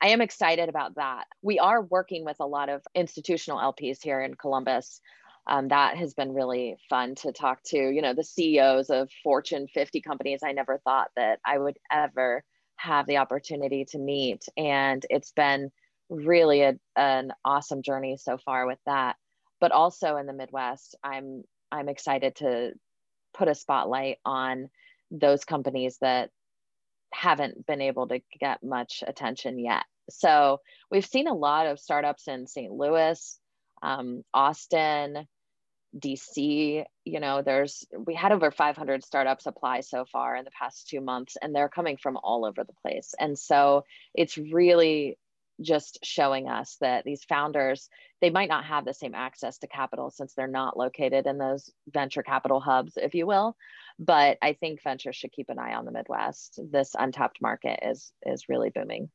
I 0.00 0.08
am 0.08 0.22
excited 0.22 0.70
about 0.70 0.94
that. 0.94 1.24
We 1.42 1.58
are 1.58 1.82
working 1.82 2.24
with 2.24 2.36
a 2.40 2.46
lot 2.46 2.70
of 2.70 2.82
institutional 2.94 3.58
LPs 3.58 4.02
here 4.02 4.22
in 4.22 4.34
Columbus. 4.34 5.00
Um, 5.46 5.68
that 5.68 5.96
has 5.96 6.14
been 6.14 6.32
really 6.32 6.76
fun 6.88 7.16
to 7.16 7.32
talk 7.32 7.62
to, 7.64 7.76
you 7.76 8.00
know, 8.00 8.14
the 8.14 8.24
CEOs 8.24 8.88
of 8.88 9.10
Fortune 9.22 9.66
50 9.74 10.00
companies. 10.00 10.40
I 10.44 10.52
never 10.52 10.78
thought 10.84 11.08
that 11.16 11.40
I 11.44 11.58
would 11.58 11.76
ever 11.90 12.44
have 12.76 13.06
the 13.06 13.18
opportunity 13.18 13.84
to 13.86 13.98
meet. 13.98 14.44
And 14.56 15.04
it's 15.10 15.32
been 15.32 15.70
really 16.08 16.62
a, 16.62 16.74
an 16.96 17.32
awesome 17.44 17.82
journey 17.82 18.16
so 18.16 18.38
far 18.38 18.66
with 18.66 18.78
that. 18.86 19.16
But 19.60 19.72
also 19.72 20.16
in 20.16 20.26
the 20.26 20.32
Midwest, 20.32 20.94
I'm 21.02 21.42
I'm 21.72 21.88
excited 21.88 22.36
to 22.36 22.72
put 23.34 23.48
a 23.48 23.54
spotlight 23.54 24.18
on 24.24 24.70
those 25.10 25.44
companies 25.44 25.98
that 26.00 26.30
haven't 27.12 27.66
been 27.66 27.80
able 27.80 28.08
to 28.08 28.20
get 28.38 28.62
much 28.62 29.02
attention 29.06 29.58
yet. 29.58 29.84
So 30.10 30.60
we've 30.90 31.06
seen 31.06 31.28
a 31.28 31.34
lot 31.34 31.66
of 31.66 31.78
startups 31.78 32.28
in 32.28 32.46
St. 32.46 32.72
Louis, 32.72 33.38
um, 33.82 34.22
Austin, 34.32 35.26
DC. 35.98 36.84
You 37.04 37.20
know, 37.20 37.42
there's 37.42 37.84
we 38.06 38.14
had 38.14 38.32
over 38.32 38.50
500 38.50 39.04
startups 39.04 39.46
apply 39.46 39.80
so 39.80 40.04
far 40.04 40.36
in 40.36 40.44
the 40.44 40.50
past 40.52 40.88
two 40.88 41.00
months, 41.00 41.36
and 41.40 41.54
they're 41.54 41.68
coming 41.68 41.96
from 41.96 42.16
all 42.22 42.44
over 42.44 42.64
the 42.64 42.74
place. 42.82 43.14
And 43.18 43.38
so 43.38 43.84
it's 44.14 44.38
really 44.38 45.18
just 45.60 45.98
showing 46.02 46.48
us 46.48 46.76
that 46.80 47.04
these 47.04 47.24
founders 47.24 47.88
they 48.20 48.30
might 48.30 48.48
not 48.48 48.64
have 48.64 48.84
the 48.84 48.94
same 48.94 49.14
access 49.14 49.58
to 49.58 49.66
capital 49.66 50.10
since 50.10 50.34
they're 50.34 50.46
not 50.46 50.76
located 50.76 51.26
in 51.26 51.38
those 51.38 51.70
venture 51.88 52.22
capital 52.22 52.60
hubs 52.60 52.96
if 52.96 53.14
you 53.14 53.26
will. 53.26 53.56
But 53.98 54.38
i 54.42 54.54
think 54.54 54.82
ventures 54.82 55.16
should 55.16 55.32
keep 55.32 55.48
an 55.48 55.58
eye 55.58 55.74
on 55.74 55.84
the 55.84 55.92
midwest. 55.92 56.60
This 56.70 56.94
untapped 56.98 57.40
market 57.40 57.80
is 57.82 58.12
is 58.24 58.48
really 58.48 58.70
booming. 58.70 59.10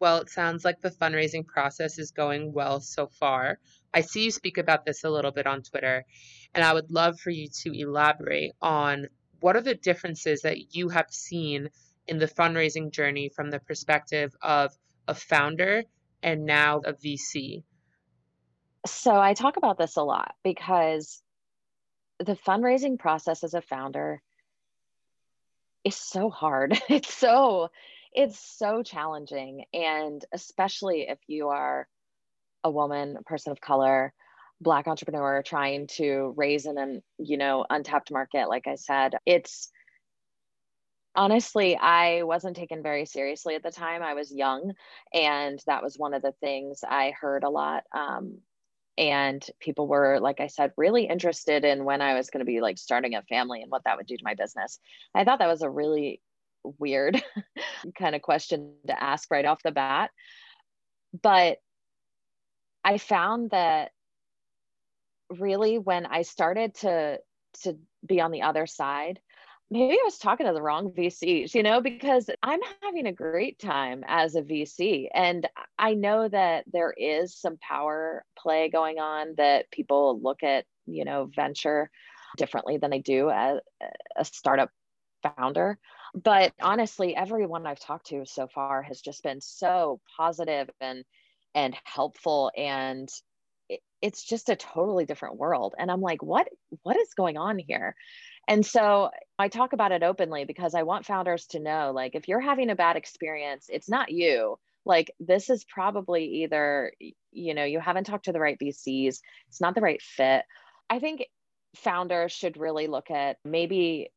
Well 0.00 0.18
it 0.18 0.30
sounds 0.30 0.64
like 0.64 0.80
the 0.80 0.90
fundraising 0.90 1.46
process 1.46 1.98
is 1.98 2.10
going 2.12 2.52
well 2.52 2.80
so 2.80 3.08
far. 3.08 3.58
I 3.92 4.02
see 4.02 4.24
you 4.24 4.30
speak 4.30 4.58
about 4.58 4.84
this 4.84 5.04
a 5.04 5.10
little 5.10 5.32
bit 5.32 5.46
on 5.46 5.62
twitter 5.62 6.04
and 6.54 6.64
i 6.64 6.72
would 6.72 6.90
love 6.90 7.18
for 7.18 7.30
you 7.30 7.48
to 7.62 7.72
elaborate 7.72 8.52
on 8.60 9.06
what 9.40 9.56
are 9.56 9.62
the 9.62 9.74
differences 9.74 10.42
that 10.42 10.74
you 10.74 10.88
have 10.88 11.10
seen 11.10 11.70
in 12.06 12.18
the 12.18 12.26
fundraising 12.26 12.90
journey 12.90 13.28
from 13.28 13.50
the 13.50 13.60
perspective 13.60 14.34
of 14.42 14.76
a 15.08 15.14
founder 15.14 15.82
and 16.22 16.44
now 16.44 16.80
a 16.84 16.92
VC? 16.92 17.64
So 18.86 19.18
I 19.18 19.34
talk 19.34 19.56
about 19.56 19.78
this 19.78 19.96
a 19.96 20.02
lot 20.02 20.34
because 20.44 21.20
the 22.18 22.36
fundraising 22.36 22.98
process 22.98 23.42
as 23.42 23.54
a 23.54 23.62
founder 23.62 24.22
is 25.84 25.96
so 25.96 26.30
hard. 26.30 26.78
It's 26.88 27.12
so 27.12 27.68
it's 28.12 28.38
so 28.38 28.82
challenging 28.82 29.64
and 29.74 30.24
especially 30.32 31.02
if 31.08 31.18
you 31.26 31.48
are 31.48 31.86
a 32.64 32.70
woman, 32.70 33.16
a 33.18 33.22
person 33.22 33.52
of 33.52 33.60
color, 33.60 34.12
black 34.60 34.88
entrepreneur 34.88 35.42
trying 35.42 35.86
to 35.86 36.32
raise 36.36 36.66
in 36.66 36.78
an, 36.78 37.02
you 37.18 37.36
know, 37.36 37.64
untapped 37.68 38.10
market 38.10 38.48
like 38.48 38.66
I 38.66 38.76
said, 38.76 39.16
it's 39.26 39.70
honestly, 41.18 41.76
I 41.76 42.22
wasn't 42.22 42.56
taken 42.56 42.80
very 42.80 43.04
seriously 43.04 43.56
at 43.56 43.64
the 43.64 43.72
time. 43.72 44.04
I 44.04 44.14
was 44.14 44.32
young, 44.32 44.72
and 45.12 45.60
that 45.66 45.82
was 45.82 45.98
one 45.98 46.14
of 46.14 46.22
the 46.22 46.32
things 46.40 46.84
I 46.88 47.12
heard 47.20 47.42
a 47.42 47.50
lot. 47.50 47.82
Um, 47.92 48.38
and 48.96 49.44
people 49.58 49.88
were, 49.88 50.20
like 50.20 50.38
I 50.38 50.46
said, 50.46 50.72
really 50.76 51.06
interested 51.06 51.64
in 51.64 51.84
when 51.84 52.00
I 52.00 52.14
was 52.14 52.30
going 52.30 52.38
to 52.38 52.50
be 52.50 52.60
like 52.60 52.78
starting 52.78 53.16
a 53.16 53.22
family 53.22 53.62
and 53.62 53.70
what 53.70 53.82
that 53.84 53.96
would 53.96 54.06
do 54.06 54.16
to 54.16 54.24
my 54.24 54.34
business. 54.34 54.78
I 55.12 55.24
thought 55.24 55.40
that 55.40 55.48
was 55.48 55.62
a 55.62 55.70
really 55.70 56.20
weird 56.62 57.20
kind 57.98 58.14
of 58.14 58.22
question 58.22 58.74
to 58.86 59.02
ask 59.02 59.28
right 59.28 59.44
off 59.44 59.62
the 59.64 59.72
bat. 59.72 60.10
But 61.20 61.58
I 62.84 62.98
found 62.98 63.50
that 63.50 63.90
really 65.30 65.78
when 65.78 66.06
I 66.06 66.22
started 66.22 66.74
to 66.76 67.18
to 67.64 67.76
be 68.06 68.20
on 68.20 68.30
the 68.30 68.42
other 68.42 68.66
side, 68.66 69.20
maybe 69.70 69.94
I 69.94 70.02
was 70.04 70.18
talking 70.18 70.46
to 70.46 70.52
the 70.52 70.62
wrong 70.62 70.92
VCs, 70.92 71.54
you 71.54 71.62
know, 71.62 71.80
because 71.80 72.30
I'm 72.42 72.60
having 72.82 73.06
a 73.06 73.12
great 73.12 73.58
time 73.58 74.02
as 74.06 74.34
a 74.34 74.42
VC. 74.42 75.08
And 75.12 75.46
I 75.78 75.94
know 75.94 76.28
that 76.28 76.64
there 76.72 76.94
is 76.96 77.36
some 77.36 77.58
power 77.58 78.24
play 78.38 78.70
going 78.70 78.98
on 78.98 79.34
that 79.36 79.70
people 79.70 80.20
look 80.20 80.42
at, 80.42 80.64
you 80.86 81.04
know, 81.04 81.30
venture 81.34 81.90
differently 82.36 82.78
than 82.78 82.90
they 82.90 83.00
do 83.00 83.30
as 83.30 83.60
a 84.16 84.24
startup 84.24 84.70
founder. 85.22 85.78
But 86.14 86.52
honestly, 86.60 87.14
everyone 87.14 87.66
I've 87.66 87.80
talked 87.80 88.06
to 88.06 88.24
so 88.24 88.48
far 88.48 88.82
has 88.82 89.00
just 89.00 89.22
been 89.22 89.40
so 89.40 90.00
positive 90.16 90.70
and 90.80 91.04
and 91.54 91.74
helpful 91.84 92.52
and 92.56 93.08
it's 94.00 94.22
just 94.22 94.48
a 94.48 94.56
totally 94.56 95.06
different 95.06 95.36
world 95.36 95.74
and 95.78 95.90
i'm 95.90 96.02
like 96.02 96.22
what 96.22 96.46
what 96.82 96.96
is 96.96 97.14
going 97.14 97.36
on 97.36 97.58
here 97.58 97.96
and 98.48 98.64
so 98.64 99.10
I 99.38 99.48
talk 99.48 99.74
about 99.74 99.92
it 99.92 100.02
openly 100.02 100.46
because 100.46 100.74
I 100.74 100.82
want 100.82 101.04
founders 101.04 101.46
to 101.48 101.60
know 101.60 101.92
like, 101.94 102.14
if 102.14 102.26
you're 102.26 102.40
having 102.40 102.70
a 102.70 102.74
bad 102.74 102.96
experience, 102.96 103.66
it's 103.70 103.88
not 103.88 104.10
you. 104.10 104.58
Like, 104.86 105.12
this 105.20 105.50
is 105.50 105.64
probably 105.64 106.24
either, 106.42 106.92
you 107.30 107.52
know, 107.52 107.64
you 107.64 107.78
haven't 107.78 108.04
talked 108.04 108.24
to 108.24 108.32
the 108.32 108.40
right 108.40 108.58
VCs, 108.58 109.20
it's 109.48 109.60
not 109.60 109.74
the 109.74 109.82
right 109.82 110.00
fit. 110.00 110.44
I 110.88 110.98
think 110.98 111.26
founders 111.76 112.32
should 112.32 112.56
really 112.56 112.86
look 112.86 113.10
at 113.10 113.36
maybe 113.44 114.10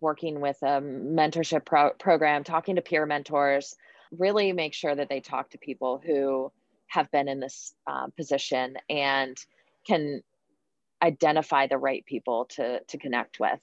working 0.00 0.40
with 0.40 0.58
a 0.62 0.80
mentorship 0.82 1.64
pro- 1.64 1.92
program, 1.92 2.42
talking 2.42 2.76
to 2.76 2.82
peer 2.82 3.06
mentors, 3.06 3.76
really 4.10 4.52
make 4.52 4.74
sure 4.74 4.94
that 4.94 5.08
they 5.08 5.20
talk 5.20 5.50
to 5.50 5.58
people 5.58 6.02
who 6.04 6.50
have 6.88 7.08
been 7.12 7.28
in 7.28 7.38
this 7.38 7.74
uh, 7.86 8.08
position 8.16 8.76
and 8.90 9.36
can 9.86 10.20
identify 11.02 11.66
the 11.66 11.78
right 11.78 12.04
people 12.06 12.46
to 12.50 12.80
to 12.88 12.98
connect 12.98 13.40
with. 13.40 13.60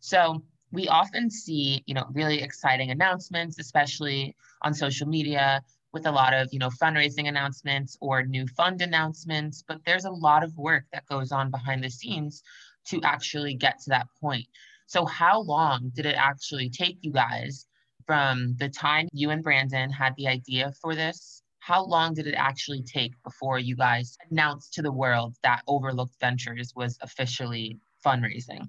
So 0.00 0.42
we 0.72 0.88
often 0.88 1.30
see 1.30 1.84
you 1.86 1.94
know 1.94 2.06
really 2.12 2.42
exciting 2.42 2.90
announcements 2.90 3.58
especially 3.58 4.34
on 4.62 4.74
social 4.74 5.06
media 5.06 5.62
with 5.92 6.06
a 6.06 6.10
lot 6.10 6.32
of 6.32 6.48
you 6.52 6.58
know 6.58 6.70
fundraising 6.70 7.28
announcements 7.28 7.96
or 8.00 8.24
new 8.24 8.46
fund 8.48 8.80
announcements 8.82 9.62
but 9.66 9.78
there's 9.84 10.06
a 10.06 10.10
lot 10.10 10.42
of 10.42 10.56
work 10.56 10.84
that 10.92 11.06
goes 11.06 11.30
on 11.30 11.50
behind 11.50 11.84
the 11.84 11.90
scenes 11.90 12.42
to 12.84 13.00
actually 13.04 13.54
get 13.54 13.78
to 13.80 13.90
that 13.90 14.08
point. 14.20 14.46
So 14.86 15.06
how 15.06 15.40
long 15.42 15.92
did 15.94 16.04
it 16.06 16.16
actually 16.16 16.68
take 16.68 16.98
you 17.02 17.12
guys 17.12 17.66
from 18.06 18.56
the 18.58 18.68
time 18.68 19.08
you 19.12 19.30
and 19.30 19.42
brandon 19.42 19.90
had 19.90 20.14
the 20.16 20.26
idea 20.26 20.72
for 20.80 20.94
this 20.94 21.42
how 21.62 21.84
long 21.84 22.12
did 22.12 22.26
it 22.26 22.34
actually 22.34 22.82
take 22.82 23.12
before 23.22 23.56
you 23.56 23.76
guys 23.76 24.18
announced 24.30 24.74
to 24.74 24.82
the 24.82 24.90
world 24.90 25.36
that 25.44 25.62
Overlooked 25.68 26.18
Ventures 26.18 26.72
was 26.74 26.98
officially 27.02 27.78
fundraising? 28.04 28.68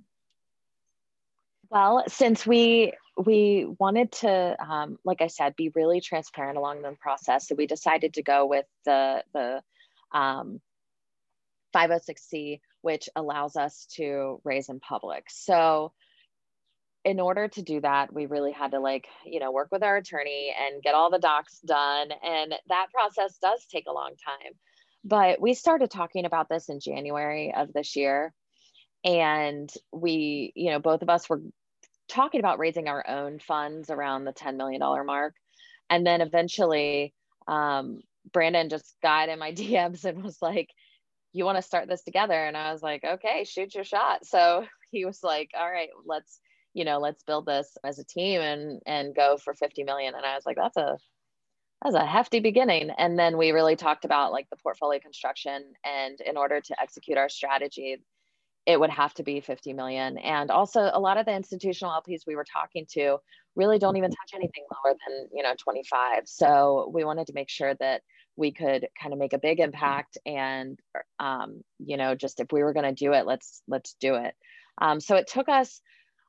Well, 1.72 2.04
since 2.08 2.46
we 2.46 2.94
we 3.18 3.66
wanted 3.80 4.12
to, 4.12 4.56
um, 4.64 5.00
like 5.04 5.24
I 5.24 5.28
said, 5.28 5.56
be 5.56 5.70
really 5.74 6.02
transparent 6.02 6.56
along 6.56 6.84
the 6.84 6.96
process, 7.02 7.48
so 7.48 7.56
we 7.56 7.66
decided 7.66 8.14
to 8.14 8.22
go 8.22 8.46
with 8.46 8.68
the 8.86 9.24
the 9.34 9.64
um, 10.16 10.62
506c, 11.76 12.60
which 12.82 13.10
allows 13.16 13.56
us 13.56 13.88
to 13.96 14.40
raise 14.44 14.70
in 14.70 14.80
public. 14.80 15.26
So 15.30 15.94
in 17.06 17.20
order 17.20 17.48
to 17.50 17.62
do 17.62 17.82
that, 17.82 18.14
we 18.14 18.28
really 18.28 18.52
had 18.52 18.72
to 18.72 18.80
like, 18.80 19.08
you 19.26 19.40
know, 19.40 19.52
work 19.52 19.70
with 19.72 19.84
our 19.84 19.98
attorney 19.98 20.54
and 20.58 20.82
get 20.82 20.96
all 20.96 21.12
the 21.12 21.20
docs 21.20 21.60
done. 21.60 22.10
And 22.24 22.56
that 22.70 22.88
process 22.94 23.38
does 23.42 23.66
take 23.66 23.86
a 23.88 23.94
long 23.94 24.12
time. 24.26 24.54
But 25.04 25.42
we 25.42 25.54
started 25.54 25.92
talking 25.92 26.26
about 26.26 26.48
this 26.48 26.70
in 26.70 26.80
January 26.80 27.54
of 27.54 27.74
this 27.74 27.96
year. 27.96 28.34
And 29.04 29.70
we, 29.92 30.54
you 30.56 30.72
know, 30.72 30.80
both 30.80 31.02
of 31.02 31.10
us 31.10 31.30
were 31.30 31.42
talking 32.08 32.40
about 32.40 32.60
raising 32.60 32.88
our 32.88 33.06
own 33.08 33.40
funds 33.40 33.90
around 33.90 34.24
the 34.24 34.32
$10 34.32 34.56
million 34.56 34.80
mark. 35.06 35.36
And 35.90 36.08
then 36.08 36.22
eventually, 36.22 37.14
um, 37.48 38.00
Brandon 38.32 38.70
just 38.70 38.96
got 39.02 39.28
in 39.28 39.40
my 39.40 39.52
DMs 39.54 40.06
and 40.06 40.24
was 40.24 40.42
like, 40.42 40.70
you 41.34 41.44
want 41.44 41.58
to 41.58 41.62
start 41.64 41.90
this 41.90 42.04
together? 42.04 42.34
And 42.34 42.56
I 42.56 42.72
was 42.72 42.82
like, 42.82 43.04
okay, 43.04 43.44
shoot 43.44 43.76
your 43.76 43.84
shot. 43.84 44.26
So 44.26 44.66
he 44.92 45.04
was 45.04 45.22
like, 45.24 45.50
all 45.60 45.70
right, 45.70 45.90
let's 46.06 46.40
you 46.74 46.86
know, 46.86 47.00
let's 47.00 47.24
build 47.24 47.46
this 47.46 47.78
as 47.84 48.00
a 48.00 48.04
team 48.04 48.42
and 48.42 48.82
and 48.86 49.16
go 49.16 49.38
for 49.38 49.54
50 49.54 49.84
million. 49.84 50.14
And 50.16 50.26
I 50.26 50.36
was 50.36 50.46
like, 50.46 50.58
that's 50.58 50.78
a 50.78 50.98
that's 51.84 51.96
a 51.96 52.06
hefty 52.06 52.40
beginning. 52.40 52.92
And 52.98 53.20
then 53.20 53.38
we 53.38 53.52
really 53.52 53.76
talked 53.76 54.06
about 54.06 54.32
like 54.32 54.50
the 54.50 54.58
portfolio 54.58 55.00
construction. 55.00 55.74
And 55.84 56.20
in 56.22 56.38
order 56.38 56.62
to 56.62 56.82
execute 56.82 57.18
our 57.18 57.30
strategy, 57.30 57.98
it 58.66 58.80
would 58.80 58.90
have 58.90 59.14
to 59.16 59.24
be 59.24 59.42
50 59.42 59.74
million. 59.74 60.18
And 60.18 60.50
also 60.50 60.90
a 60.94 61.00
lot 61.00 61.18
of 61.18 61.26
the 61.26 61.36
institutional 61.36 61.92
LPs 61.92 62.22
we 62.26 62.38
were 62.38 62.46
talking 62.46 62.86
to 62.94 63.18
really 63.56 63.78
don't 63.78 63.98
even 63.98 64.10
touch 64.10 64.32
anything 64.34 64.64
lower 64.72 64.96
than, 65.06 65.28
you 65.34 65.44
know, 65.44 65.54
25. 65.62 66.24
So 66.26 66.90
we 66.94 67.04
wanted 67.04 67.28
to 67.28 67.34
make 67.34 67.50
sure 67.50 67.76
that 67.76 68.02
we 68.36 68.52
could 68.52 68.88
kind 69.00 69.14
of 69.14 69.20
make 69.20 69.34
a 69.34 69.38
big 69.38 69.60
impact 69.60 70.18
and 70.26 70.80
um, 71.20 71.62
you 71.80 71.98
know, 71.98 72.16
just 72.16 72.40
if 72.40 72.48
we 72.52 72.64
were 72.64 72.74
going 72.74 72.86
to 72.86 72.94
do 72.94 73.14
it, 73.14 73.26
let's 73.26 73.62
let's 73.68 73.96
do 74.00 74.16
it. 74.16 74.34
Um, 74.82 75.00
so 75.00 75.18
it 75.18 75.28
took 75.28 75.50
us 75.50 75.82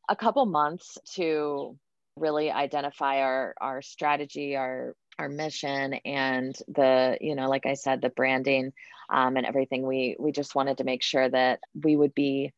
a 0.08 0.16
couple 0.16 0.44
months 0.46 0.98
to 1.14 1.78
really 2.16 2.50
identify 2.50 3.20
our 3.20 3.54
our 3.60 3.82
strategy, 3.82 4.56
our 4.56 4.94
our 5.18 5.28
mission 5.28 5.94
and 6.04 6.56
the 6.66 7.16
you 7.20 7.36
know 7.36 7.48
like 7.48 7.66
i 7.66 7.74
said 7.74 8.02
the 8.02 8.08
branding 8.08 8.72
um, 9.10 9.36
and 9.36 9.46
everything. 9.46 9.86
We 9.86 10.16
we 10.18 10.32
just 10.32 10.54
wanted 10.54 10.78
to 10.78 10.84
make 10.84 11.02
sure 11.02 11.28
that 11.28 11.60
we 11.74 11.96
would 11.96 12.14
be 12.14 12.52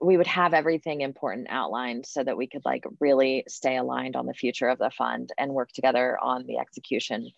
we 0.00 0.16
would 0.16 0.26
have 0.26 0.52
everything 0.52 1.00
important 1.00 1.46
outlined 1.48 2.06
so 2.06 2.22
that 2.24 2.36
we 2.36 2.48
could 2.48 2.64
like 2.64 2.84
really 3.00 3.44
stay 3.46 3.76
aligned 3.76 4.16
on 4.16 4.26
the 4.26 4.34
future 4.34 4.68
of 4.68 4.78
the 4.78 4.90
fund 4.90 5.30
and 5.38 5.52
work 5.52 5.70
together 5.70 6.18
on 6.20 6.44
the 6.46 6.58
execution 6.58 7.30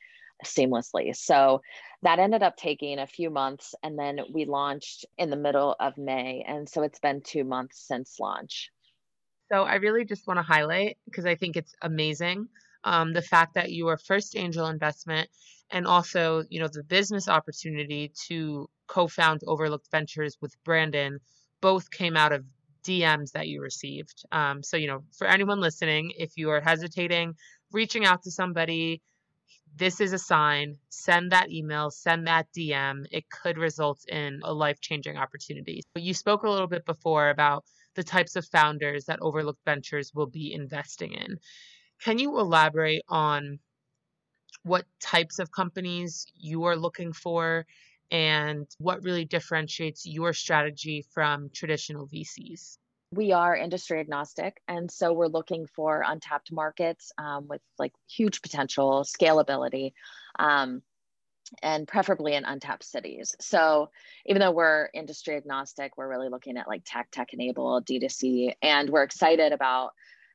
seamlessly. 0.44 1.14
So 1.14 1.61
that 2.03 2.18
ended 2.18 2.42
up 2.42 2.57
taking 2.57 3.01
a 3.01 3.07
few 3.07 3.29
months 3.29 3.75
and 3.83 3.99
then 3.99 4.21
we 4.33 4.47
launched 4.47 5.05
in 5.18 5.29
the 5.29 5.37
middle 5.37 5.77
of 5.79 5.99
may. 5.99 6.42
And 6.47 6.66
so 6.66 6.83
it's 6.83 7.01
been 7.01 7.21
two 7.21 7.44
months 7.44 7.87
since 7.87 8.18
launch 8.18 8.71
so 9.51 9.63
I 9.63 9.77
really 9.77 10.05
just 10.05 10.27
want 10.27 10.39
to 10.39 10.43
highlight 10.43 10.99
because 11.07 11.27
I 11.27 11.35
think 11.35 11.57
it's 11.57 11.75
amazing 11.83 12.49
um, 12.85 13.13
the 13.13 13.23
fact 13.23 13.55
that 13.55 13.71
you 13.71 13.87
were 13.87 13.97
first 13.97 14.37
angel 14.37 14.67
investment 14.67 15.29
and 15.71 15.87
also 15.87 16.45
you 16.49 16.61
know 16.61 16.69
the 16.69 16.83
business 16.83 17.29
opportunity 17.29 18.13
to 18.29 18.69
co-found 18.87 19.43
Overlooked 19.47 19.91
Ventures 19.91 20.37
with 20.41 20.55
Brandon 20.65 21.19
both 21.61 21.91
came 21.91 22.17
out 22.17 22.33
of 22.33 22.45
DMs 22.85 23.33
that 23.33 23.49
you 23.49 23.61
received. 23.61 24.25
Um, 24.33 24.63
so 24.63 24.77
you 24.77 24.87
know 24.87 25.03
for 25.17 25.27
anyone 25.27 25.61
listening, 25.61 26.13
if 26.17 26.33
you 26.37 26.51
are 26.51 26.61
hesitating, 26.61 27.35
reaching 27.73 28.05
out 28.05 28.23
to 28.23 28.31
somebody. 28.31 29.03
This 29.77 30.01
is 30.01 30.15
a 30.15 30.19
sign. 30.19 30.79
Send 30.89 31.33
that 31.33 31.53
email, 31.53 31.91
send 31.91 32.27
that 32.27 32.47
DM. 32.57 33.05
It 33.13 33.29
could 33.29 33.59
result 33.59 34.01
in 34.09 34.41
a 34.43 34.53
life 34.53 34.81
changing 34.81 35.19
opportunity. 35.19 35.83
You 35.95 36.15
spoke 36.15 36.43
a 36.43 36.51
little 36.51 36.67
bit 36.67 36.87
before 36.87 37.29
about 37.29 37.65
the 37.99 38.05
types 38.05 38.37
of 38.37 38.47
founders 38.47 39.07
that 39.07 39.19
Overlooked 39.21 39.65
Ventures 39.65 40.13
will 40.15 40.29
be 40.29 40.53
investing 40.53 41.15
in. 41.15 41.37
Can 42.01 42.21
you 42.21 42.39
elaborate 42.39 43.03
on 43.09 43.59
what 44.63 44.85
types 45.03 45.41
of 45.41 45.51
companies 45.51 46.25
you 46.37 46.63
are 46.63 46.77
looking 46.77 47.13
for 47.13 47.67
and 48.13 48.69
what 48.79 49.03
really 49.03 49.25
differentiates 49.25 50.07
your 50.07 50.33
strategy 50.33 51.05
from 51.13 51.51
traditional 51.53 52.07
VCs? 52.07 52.79
we 53.11 53.33
are 53.33 53.57
industry 53.57 54.01
agnostic 54.01 54.61
and 54.69 54.91
so 54.91 55.15
we're 55.15 55.29
looking 55.29 55.67
for 55.75 56.05
untapped 56.07 56.53
markets 56.53 57.11
um, 57.17 57.49
with 57.49 57.63
like 57.79 57.95
huge 58.07 58.43
potential 58.43 59.03
scalability 59.03 59.93
um, 60.39 60.83
and 61.63 61.89
preferably 61.89 62.35
in 62.35 62.45
untapped 62.45 62.85
cities. 62.85 63.35
So 63.41 63.91
even 64.27 64.41
though 64.41 64.51
we're 64.51 64.89
industry 64.95 65.37
agnostic, 65.37 65.97
we're 65.97 66.09
really 66.09 66.29
looking 66.29 66.57
at 66.57 66.69
like 66.69 66.83
tech, 66.85 67.11
tech 67.11 67.33
enabled, 67.33 67.87
D2C, 67.87 68.53
and 68.63 68.91
we're 68.91 69.03
excited 69.03 69.53
about 69.53 69.91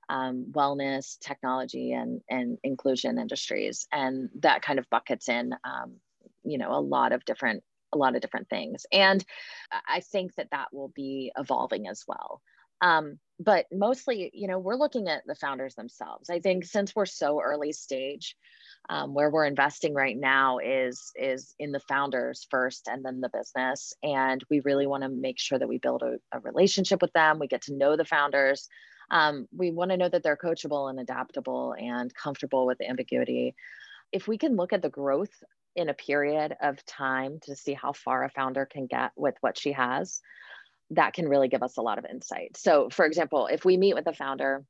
um, 0.09 0.47
wellness, 0.51 1.17
technology, 1.19 1.93
and 1.93 2.21
and 2.29 2.57
inclusion 2.63 3.17
industries, 3.17 3.87
and 3.91 4.29
that 4.39 4.61
kind 4.61 4.77
of 4.77 4.89
buckets 4.89 5.29
in, 5.29 5.53
um, 5.63 5.95
you 6.43 6.57
know, 6.57 6.73
a 6.73 6.81
lot 6.81 7.13
of 7.13 7.23
different 7.25 7.63
a 7.93 7.97
lot 7.97 8.15
of 8.15 8.21
different 8.21 8.49
things. 8.49 8.85
And 8.91 9.23
I 9.87 10.01
think 10.01 10.35
that 10.35 10.49
that 10.51 10.67
will 10.73 10.89
be 10.89 11.31
evolving 11.37 11.87
as 11.87 12.03
well. 12.07 12.41
Um, 12.81 13.19
but 13.39 13.65
mostly, 13.71 14.29
you 14.33 14.47
know, 14.47 14.59
we're 14.59 14.75
looking 14.75 15.07
at 15.07 15.23
the 15.25 15.35
founders 15.35 15.75
themselves. 15.75 16.29
I 16.29 16.39
think 16.39 16.65
since 16.65 16.95
we're 16.95 17.05
so 17.05 17.41
early 17.41 17.71
stage, 17.71 18.35
um, 18.89 19.13
where 19.13 19.29
we're 19.29 19.45
investing 19.45 19.93
right 19.93 20.17
now 20.17 20.59
is 20.59 21.11
is 21.15 21.55
in 21.57 21.71
the 21.71 21.79
founders 21.79 22.45
first 22.49 22.87
and 22.87 23.03
then 23.03 23.21
the 23.21 23.29
business. 23.29 23.93
And 24.03 24.43
we 24.49 24.59
really 24.61 24.87
want 24.87 25.03
to 25.03 25.09
make 25.09 25.39
sure 25.39 25.57
that 25.57 25.69
we 25.69 25.77
build 25.77 26.03
a, 26.03 26.17
a, 26.33 26.39
relationship 26.41 27.01
with 27.01 27.13
them. 27.13 27.39
We 27.39 27.47
get 27.47 27.61
to 27.63 27.73
know 27.73 27.95
the 27.95 28.05
founders. 28.05 28.67
Um, 29.09 29.47
we 29.55 29.71
want 29.71 29.91
to 29.91 29.97
know 29.97 30.09
that 30.09 30.23
they're 30.23 30.37
coachable 30.37 30.89
and 30.89 30.99
adaptable 30.99 31.75
and 31.79 32.13
comfortable 32.13 32.65
with 32.65 32.77
the 32.77 32.89
ambiguity. 32.89 33.55
If 34.11 34.27
we 34.27 34.37
can 34.37 34.55
look 34.55 34.73
at 34.73 34.81
the 34.81 34.89
growth 34.89 35.43
in 35.75 35.89
a 35.89 35.93
period 35.93 36.55
of 36.61 36.85
time 36.85 37.39
to 37.43 37.55
see 37.55 37.73
how 37.73 37.93
far 37.93 38.23
a 38.23 38.29
founder 38.29 38.65
can 38.65 38.85
get 38.85 39.11
with 39.15 39.35
what 39.41 39.57
she 39.57 39.71
has 39.71 40.21
that 40.95 41.13
can 41.13 41.27
really 41.27 41.47
give 41.47 41.63
us 41.63 41.77
a 41.77 41.81
lot 41.81 41.97
of 41.97 42.05
insight. 42.05 42.57
So, 42.57 42.89
for 42.89 43.05
example, 43.05 43.47
if 43.47 43.65
we 43.65 43.77
meet 43.77 43.95
with 43.95 44.07
a 44.07 44.13
founder 44.13 44.63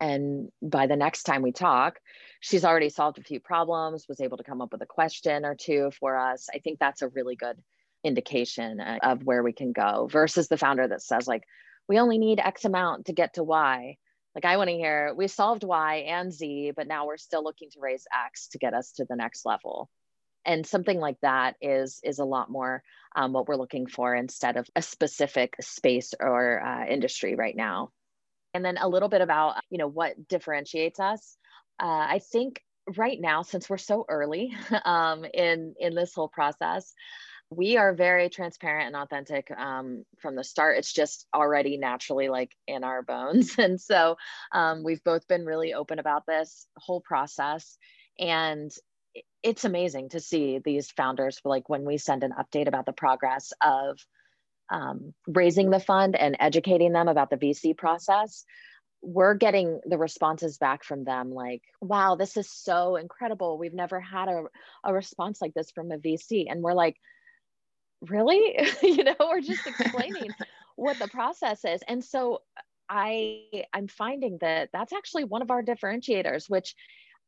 and 0.00 0.50
by 0.60 0.86
the 0.86 0.96
next 0.96 1.24
time 1.24 1.42
we 1.42 1.52
talk, 1.52 1.98
she's 2.40 2.64
already 2.64 2.88
solved 2.88 3.18
a 3.18 3.22
few 3.22 3.40
problems, 3.40 4.06
was 4.08 4.20
able 4.20 4.36
to 4.36 4.44
come 4.44 4.60
up 4.60 4.72
with 4.72 4.82
a 4.82 4.86
question 4.86 5.44
or 5.44 5.54
two 5.54 5.90
for 5.98 6.16
us, 6.16 6.48
I 6.54 6.58
think 6.58 6.78
that's 6.78 7.02
a 7.02 7.08
really 7.08 7.36
good 7.36 7.56
indication 8.04 8.80
uh, 8.80 8.98
of 9.02 9.22
where 9.24 9.42
we 9.42 9.52
can 9.52 9.72
go 9.72 10.08
versus 10.10 10.48
the 10.48 10.58
founder 10.58 10.86
that 10.86 11.02
says, 11.02 11.26
like, 11.26 11.44
we 11.88 11.98
only 11.98 12.18
need 12.18 12.40
X 12.40 12.64
amount 12.64 13.06
to 13.06 13.12
get 13.12 13.34
to 13.34 13.44
Y. 13.44 13.96
Like, 14.34 14.44
I 14.44 14.56
want 14.58 14.68
to 14.68 14.76
hear 14.76 15.14
we 15.14 15.28
solved 15.28 15.64
Y 15.64 16.04
and 16.08 16.32
Z, 16.32 16.72
but 16.76 16.86
now 16.86 17.06
we're 17.06 17.16
still 17.16 17.42
looking 17.42 17.70
to 17.70 17.80
raise 17.80 18.06
X 18.26 18.48
to 18.48 18.58
get 18.58 18.74
us 18.74 18.92
to 18.92 19.06
the 19.08 19.16
next 19.16 19.46
level 19.46 19.88
and 20.46 20.66
something 20.66 20.98
like 20.98 21.20
that 21.22 21.56
is 21.60 22.00
is 22.02 22.18
a 22.18 22.24
lot 22.24 22.50
more 22.50 22.82
um, 23.14 23.32
what 23.32 23.48
we're 23.48 23.56
looking 23.56 23.86
for 23.86 24.14
instead 24.14 24.56
of 24.56 24.68
a 24.76 24.82
specific 24.82 25.54
space 25.60 26.14
or 26.18 26.62
uh, 26.62 26.86
industry 26.86 27.34
right 27.34 27.56
now. 27.56 27.90
And 28.54 28.64
then 28.64 28.78
a 28.78 28.88
little 28.88 29.08
bit 29.08 29.20
about 29.20 29.56
you 29.70 29.78
know 29.78 29.88
what 29.88 30.28
differentiates 30.28 31.00
us. 31.00 31.36
Uh, 31.78 32.06
i 32.08 32.20
think 32.32 32.62
right 32.96 33.20
now 33.20 33.42
since 33.42 33.68
we're 33.68 33.76
so 33.76 34.06
early 34.08 34.54
um, 34.84 35.26
in 35.34 35.74
in 35.78 35.94
this 35.94 36.14
whole 36.14 36.28
process 36.28 36.94
we 37.50 37.76
are 37.76 37.94
very 37.94 38.28
transparent 38.28 38.88
and 38.88 38.96
authentic 38.96 39.50
um, 39.56 40.04
from 40.18 40.34
the 40.34 40.42
start. 40.42 40.78
It's 40.78 40.92
just 40.92 41.26
already 41.34 41.76
naturally 41.76 42.28
like 42.28 42.50
in 42.66 42.82
our 42.82 43.02
bones. 43.02 43.56
And 43.66 43.80
so 43.80 44.16
um, 44.52 44.82
we've 44.84 45.02
both 45.04 45.26
been 45.28 45.44
really 45.44 45.74
open 45.74 45.98
about 45.98 46.26
this 46.26 46.66
whole 46.76 47.00
process. 47.00 47.78
And 48.18 48.70
it's 49.42 49.64
amazing 49.64 50.08
to 50.10 50.20
see 50.20 50.60
these 50.64 50.90
founders 50.90 51.40
like 51.44 51.68
when 51.68 51.84
we 51.84 51.98
send 51.98 52.24
an 52.24 52.32
update 52.38 52.68
about 52.68 52.86
the 52.86 52.92
progress 52.92 53.52
of 53.62 53.98
um, 54.70 55.14
raising 55.26 55.70
the 55.70 55.80
fund 55.80 56.16
and 56.16 56.36
educating 56.40 56.92
them 56.92 57.08
about 57.08 57.30
the 57.30 57.36
vc 57.36 57.76
process 57.76 58.44
we're 59.02 59.34
getting 59.34 59.80
the 59.86 59.98
responses 59.98 60.58
back 60.58 60.82
from 60.82 61.04
them 61.04 61.30
like 61.32 61.62
wow 61.80 62.16
this 62.16 62.36
is 62.36 62.50
so 62.50 62.96
incredible. 62.96 63.58
We've 63.58 63.74
never 63.74 64.00
had 64.00 64.28
a, 64.28 64.44
a 64.84 64.92
response 64.92 65.40
like 65.40 65.54
this 65.54 65.70
from 65.70 65.92
a 65.92 65.98
vc 65.98 66.46
and 66.48 66.62
we're 66.62 66.74
like 66.74 66.96
really? 68.08 68.58
You 68.82 69.04
know 69.04 69.14
we're 69.20 69.40
just 69.40 69.66
explaining 69.66 70.30
what 70.74 70.98
the 70.98 71.08
process 71.08 71.64
is. 71.64 71.82
And 71.86 72.04
so 72.04 72.42
i 72.88 73.42
i'm 73.74 73.88
finding 73.88 74.38
that 74.40 74.68
that's 74.72 74.92
actually 74.92 75.24
one 75.24 75.42
of 75.42 75.50
our 75.50 75.60
differentiators 75.60 76.48
which 76.48 76.76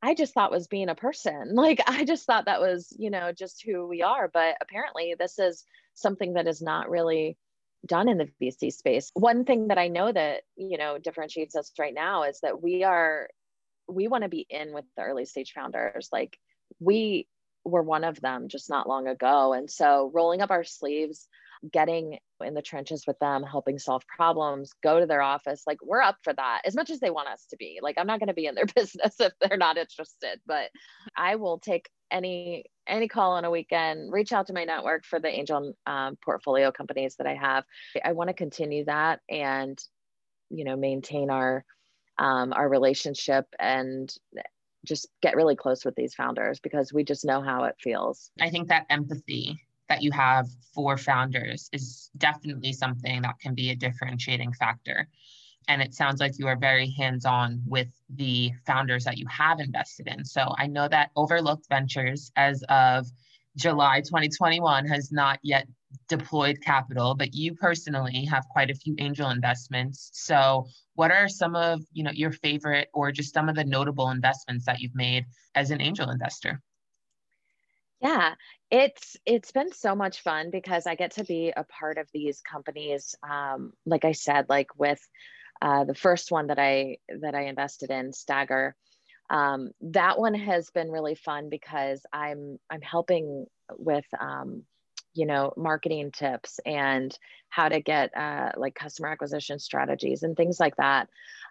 I 0.03 0.15
just 0.15 0.33
thought 0.33 0.51
was 0.51 0.69
being 0.69 0.89
a 0.89 0.95
person. 0.95 1.55
Like 1.55 1.81
I 1.87 2.05
just 2.05 2.25
thought 2.25 2.47
that 2.47 2.61
was, 2.61 2.95
you 2.99 3.11
know, 3.11 3.33
just 3.33 3.63
who 3.65 3.87
we 3.87 4.03
are. 4.03 4.29
But 4.33 4.57
apparently 4.61 5.15
this 5.19 5.39
is 5.39 5.65
something 5.95 6.35
that 6.35 6.47
is 6.47 6.63
not 6.63 6.89
really 6.89 7.37
done 7.87 8.09
in 8.09 8.19
the 8.19 8.29
VC 8.41 8.73
space. 8.73 9.11
One 9.15 9.45
thing 9.45 9.69
that 9.69 9.79
I 9.79 9.89
know 9.89 10.11
that, 10.11 10.43
you 10.57 10.79
know, 10.79 10.99
differentiates 10.99 11.57
us 11.57 11.73
right 11.79 11.95
now 11.95 12.25
is 12.25 12.41
that 12.41 12.63
we 12.63 12.85
are 12.85 13.29
we 13.89 14.07
want 14.07 14.23
to 14.23 14.29
be 14.29 14.47
in 14.51 14.73
with 14.73 14.85
the 14.97 15.03
early 15.03 15.25
stage 15.25 15.53
founders. 15.53 16.09
Like 16.13 16.39
we 16.79 17.27
were 17.65 17.83
one 17.83 18.05
of 18.05 18.21
them 18.21 18.49
just 18.49 18.71
not 18.71 18.89
long 18.89 19.09
ago. 19.09 19.53
And 19.53 19.71
so 19.71 20.11
rolling 20.15 20.43
up 20.43 20.51
our 20.51 20.65
sleeves, 20.65 21.27
getting 21.73 22.19
in 22.45 22.55
the 22.55 22.63
trenches 22.63 23.05
with 23.07 23.19
them, 23.19 23.43
helping 23.43 23.79
solve 23.79 24.03
problems, 24.07 24.73
go 24.83 25.01
to 25.01 25.07
their 25.07 25.23
office. 25.23 25.65
Like 25.67 25.79
we're 25.83 26.03
up 26.03 26.17
for 26.23 26.33
that 26.33 26.63
as 26.65 26.77
much 26.77 26.91
as 26.91 27.01
they 27.01 27.11
want 27.11 27.29
us 27.29 27.47
to 27.51 27.57
be. 27.57 27.79
Like 27.83 27.97
I'm 27.99 28.07
not 28.07 28.21
going 28.21 28.29
to 28.29 28.35
be 28.35 28.47
in 28.47 28.55
their 28.55 28.67
business 28.75 29.17
if 29.19 29.33
they're 29.41 29.59
not 29.59 29.77
interested, 29.77 30.41
but 30.47 30.71
I 31.17 31.37
will 31.37 31.59
take 31.59 31.89
any 32.11 32.65
any 32.87 33.09
call 33.09 33.33
on 33.33 33.45
a 33.45 33.51
weekend 33.51 34.13
reach 34.13 34.33
out 34.33 34.47
to 34.47 34.53
my 34.53 34.65
network 34.65 35.05
for 35.05 35.21
the 35.21 35.29
angel 35.29 35.75
um, 35.87 36.17
portfolio 36.25 36.73
companies 36.73 37.17
that 37.17 37.27
i 37.27 37.35
have 37.35 37.65
i 38.05 38.13
want 38.13 38.29
to 38.29 38.35
continue 38.35 38.85
that 38.85 39.21
and 39.29 39.79
you 40.51 40.65
know 40.65 40.77
maintain 40.77 41.31
our 41.31 41.65
um, 42.19 42.53
our 42.53 42.69
relationship 42.69 43.47
and 43.61 44.13
just 44.85 45.07
get 45.23 45.37
really 45.37 45.55
close 45.55 45.85
with 45.85 45.95
these 45.95 46.15
founders 46.15 46.59
because 46.61 46.93
we 46.93 47.05
just 47.05 47.25
know 47.25 47.43
how 47.43 47.65
it 47.65 47.77
feels 47.79 48.31
i 48.41 48.49
think 48.49 48.69
that 48.69 48.87
empathy 48.91 49.61
that 49.89 50.03
you 50.03 50.13
have 50.13 50.49
for 50.75 50.97
founders 50.97 51.69
is 51.73 52.11
definitely 52.17 52.73
something 52.73 53.23
that 53.23 53.39
can 53.41 53.55
be 53.55 53.71
a 53.71 53.77
differentiating 53.77 54.53
factor. 54.53 55.09
And 55.69 55.83
it 55.83 55.95
sounds 55.95 56.21
like 56.21 56.39
you 56.39 56.47
are 56.47 56.57
very 56.57 56.91
hands 56.91 57.27
on 57.27 57.63
with 57.67 57.89
the 58.09 58.53
founders 58.67 59.05
that 59.05 59.19
you 59.19 59.27
have 59.27 59.61
invested 59.61 60.07
in. 60.07 60.25
So 60.25 60.55
I 60.57 60.67
know 60.67 60.89
that 60.89 61.11
Overlooked 61.15 61.69
Ventures, 61.69 62.33
as 62.37 62.63
of 62.71 63.07
July 63.57 64.01
2021, 64.01 64.87
has 64.87 65.13
not 65.13 65.39
yet 65.43 65.67
deployed 66.09 66.59
capital, 66.63 67.15
but 67.15 67.35
you 67.35 67.55
personally 67.55 68.25
have 68.25 68.49
quite 68.49 68.71
a 68.71 68.75
few 68.75 68.95
angel 68.99 69.31
investments. 69.31 70.11
So 70.13 70.67
what 70.95 71.11
are 71.11 71.29
some 71.29 71.55
of 71.55 71.81
you 71.93 72.03
know 72.03 72.13
your 72.13 72.33
favorite 72.33 72.89
or 72.95 73.13
just 73.13 73.35
some 73.35 73.49
of 73.49 73.55
the 73.55 73.65
notable 73.65 74.11
investments 74.11 74.65
that 74.67 74.81
you've 74.81 74.95
made 74.95 75.25
as 75.55 75.71
an 75.71 75.81
angel 75.81 76.11
investor? 76.11 76.63
Yeah, 78.01 78.35
it's 78.71 79.17
it's 79.27 79.51
been 79.51 79.73
so 79.73 79.95
much 79.97 80.21
fun 80.23 80.51
because 80.51 80.87
I 80.87 80.95
get 80.95 81.13
to 81.13 81.25
be 81.25 81.53
a 81.57 81.65
part 81.65 81.99
of 81.99 82.09
these 82.13 82.41
companies. 82.41 83.15
Um, 83.29 83.73
like 83.87 84.05
I 84.05 84.13
said, 84.13 84.47
like 84.49 84.69
with 84.79 85.01
uh, 85.61 85.85
the 85.85 85.95
first 85.95 86.31
one 86.31 86.47
that 86.49 86.59
I 86.61 86.99
that 87.21 87.35
I 87.35 87.43
invested 87.47 87.91
in, 87.91 88.13
Stagger, 88.13 88.77
um, 89.31 89.71
that 89.81 90.19
one 90.19 90.35
has 90.35 90.71
been 90.71 90.91
really 90.93 91.17
fun 91.17 91.49
because 91.51 92.05
I'm 92.13 92.59
I'm 92.71 92.83
helping 92.83 93.47
with 93.77 94.07
um, 94.21 94.63
you 95.15 95.27
know 95.27 95.53
marketing 95.57 96.13
tips 96.13 96.61
and 96.65 97.17
how 97.49 97.69
to 97.69 97.81
get 97.81 98.17
uh, 98.17 98.53
like 98.57 98.77
customer 98.77 99.09
acquisition 99.09 99.59
strategies 99.59 100.23
and 100.23 100.37
things 100.37 100.61
like 100.61 100.77
that. 100.77 101.09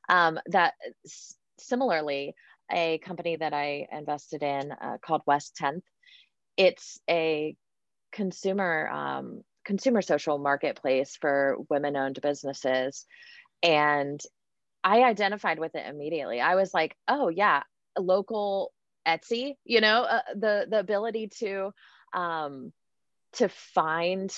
Um, 0.07 0.39
that 0.47 0.75
s- 1.05 1.35
similarly, 1.59 2.35
a 2.71 2.99
company 2.99 3.35
that 3.35 3.53
I 3.53 3.87
invested 3.91 4.43
in 4.43 4.71
uh, 4.71 4.97
called 5.01 5.21
West 5.25 5.57
10th 5.61 5.83
it's 6.57 6.99
a 7.09 7.55
consumer 8.11 8.89
um, 8.89 9.43
consumer 9.63 10.01
social 10.01 10.37
marketplace 10.37 11.17
for 11.19 11.57
women 11.69 11.95
owned 11.95 12.19
businesses. 12.21 13.05
And 13.63 14.19
i 14.83 15.03
identified 15.03 15.59
with 15.59 15.75
it 15.75 15.85
immediately. 15.87 16.39
I 16.39 16.55
was 16.55 16.73
like 16.73 16.95
oh 17.07 17.29
yeah 17.29 17.63
local 17.99 18.71
etsy 19.07 19.55
you 19.65 19.81
know 19.81 20.03
uh, 20.03 20.21
the 20.35 20.67
the 20.69 20.79
ability 20.79 21.29
to 21.39 21.71
um, 22.13 22.71
to 23.33 23.49
find 23.49 24.31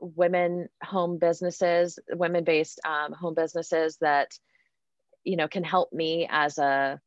women 0.00 0.68
home 0.82 1.18
businesses 1.18 1.98
women 2.10 2.44
based 2.44 2.80
um, 2.84 3.12
home 3.12 3.34
businesses 3.34 3.96
that 4.00 4.30
you 5.24 5.36
know 5.36 5.48
can 5.48 5.64
help 5.64 5.92
me 5.92 6.26
as 6.30 6.58
a 6.58 7.00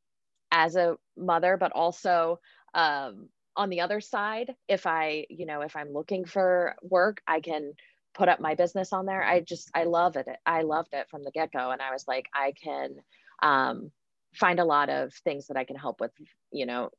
as 0.51 0.75
a 0.75 0.95
mother 1.17 1.57
but 1.57 1.71
also 1.73 2.39
um, 2.73 3.29
on 3.57 3.69
the 3.69 3.81
other 3.81 4.01
side 4.01 4.53
if 4.67 4.85
i 4.85 5.25
you 5.29 5.45
know 5.45 5.61
if 5.61 5.75
i'm 5.75 5.93
looking 5.93 6.25
for 6.25 6.75
work 6.81 7.21
i 7.27 7.39
can 7.39 7.73
put 8.15 8.29
up 8.29 8.39
my 8.39 8.55
business 8.55 8.93
on 8.93 9.05
there. 9.05 9.23
I 9.23 9.41
just 9.41 9.69
i 9.75 9.83
love 9.83 10.15
it. 10.15 10.27
I 10.45 10.61
loved 10.61 10.93
it 10.93 11.09
from 11.09 11.23
the 11.23 11.31
get-go 11.31 11.71
and 11.71 11.81
i 11.81 11.91
was 11.91 12.05
like 12.07 12.27
i 12.33 12.53
can 12.61 12.95
um, 13.43 13.91
find 14.33 14.59
a 14.59 14.65
lot 14.65 14.89
of 14.89 15.13
things 15.13 15.47
that 15.47 15.57
i 15.57 15.65
can 15.65 15.75
help 15.75 15.99
with 15.99 16.11
you 16.51 16.65
know 16.65 16.89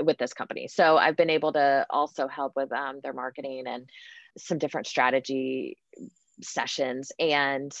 with 0.00 0.18
this 0.18 0.32
company. 0.32 0.66
So 0.68 0.96
i've 0.96 1.16
been 1.16 1.30
able 1.30 1.52
to 1.52 1.86
also 1.90 2.26
help 2.26 2.54
with 2.56 2.72
um, 2.72 3.00
their 3.02 3.12
marketing 3.12 3.64
and 3.66 3.88
some 4.38 4.58
different 4.58 4.86
strategy 4.86 5.78
sessions 6.42 7.12
and 7.18 7.72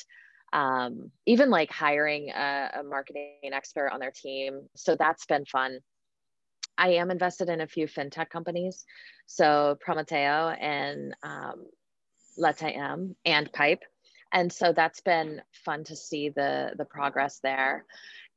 um, 0.52 1.10
even 1.26 1.50
like 1.50 1.70
hiring 1.70 2.30
a, 2.30 2.70
a 2.80 2.82
marketing 2.82 3.50
expert 3.52 3.90
on 3.92 4.00
their 4.00 4.12
team. 4.12 4.68
So 4.74 4.96
that's 4.96 5.26
been 5.26 5.44
fun 5.44 5.80
I 6.78 6.94
am 6.94 7.10
invested 7.10 7.48
in 7.48 7.60
a 7.60 7.66
few 7.66 7.86
fintech 7.86 8.30
companies. 8.30 8.84
So 9.26 9.78
Prometeo 9.86 10.56
and 10.60 11.14
um, 11.22 11.66
Let'Am 12.38 13.14
and 13.24 13.52
Pipe. 13.52 13.82
And 14.32 14.52
so 14.52 14.72
that's 14.72 15.00
been 15.00 15.40
fun 15.64 15.84
to 15.84 15.96
see 15.96 16.28
the 16.28 16.72
the 16.76 16.84
progress 16.84 17.40
there. 17.42 17.84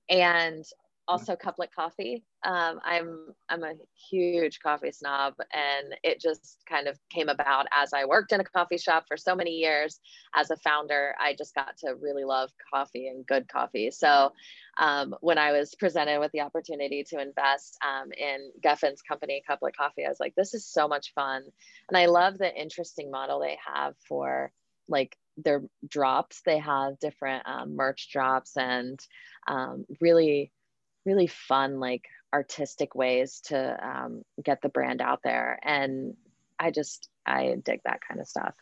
And 0.10 0.66
also 1.10 1.36
couplet 1.36 1.74
coffee. 1.76 2.24
Um, 2.46 2.80
i'm 2.86 3.34
i'm 3.50 3.64
a 3.64 3.74
huge 4.10 4.60
coffee 4.62 4.92
snob 4.92 5.34
and 5.54 5.96
it 6.04 6.22
just 6.22 6.60
kind 6.70 6.88
of 6.88 6.98
came 7.10 7.28
about 7.28 7.66
as 7.74 7.92
i 7.94 8.06
worked 8.06 8.32
in 8.32 8.40
a 8.40 8.46
coffee 8.46 8.78
shop 8.78 9.06
for 9.08 9.18
so 9.18 9.36
many 9.36 9.52
years. 9.52 10.00
As 10.36 10.52
a 10.52 10.58
founder 10.58 11.16
i 11.20 11.34
just 11.36 11.56
got 11.56 11.76
to 11.80 11.96
really 11.96 12.24
love 12.24 12.52
coffee 12.74 13.08
and 13.08 13.26
good 13.26 13.50
coffee. 13.50 13.90
So 13.92 14.32
um, 14.78 15.16
when 15.22 15.40
i 15.40 15.52
was 15.52 15.74
presented 15.76 16.20
with 16.20 16.32
the 16.32 16.42
opportunity 16.42 17.04
to 17.10 17.20
invest 17.20 17.78
um, 17.84 18.12
in 18.12 18.52
geffen's 18.64 19.02
company 19.02 19.42
couplet 19.48 19.76
coffee 19.76 20.06
i 20.06 20.10
was 20.10 20.20
like 20.20 20.36
this 20.36 20.54
is 20.54 20.66
so 20.66 20.88
much 20.88 21.14
fun. 21.16 21.42
And 21.90 21.98
i 21.98 22.06
love 22.06 22.38
the 22.38 22.54
interesting 22.54 23.10
model 23.10 23.40
they 23.40 23.58
have 23.74 23.96
for 24.08 24.52
like 24.88 25.18
their 25.38 25.64
drops. 25.88 26.42
They 26.46 26.60
have 26.60 27.00
different 27.00 27.44
um, 27.48 27.76
merch 27.76 28.10
drops 28.12 28.58
and 28.58 29.00
um, 29.48 29.86
really 30.00 30.52
really 31.10 31.28
fun 31.28 31.80
like 31.80 32.04
artistic 32.32 32.94
ways 32.94 33.42
to 33.46 33.58
um, 33.82 34.22
get 34.44 34.62
the 34.62 34.70
brand 34.70 35.02
out 35.02 35.22
there 35.24 35.60
and 35.64 36.14
i 36.60 36.70
just 36.70 37.10
i 37.26 37.56
dig 37.66 37.80
that 37.84 38.00
kind 38.08 38.22
of 38.22 38.28
stuff 38.28 38.54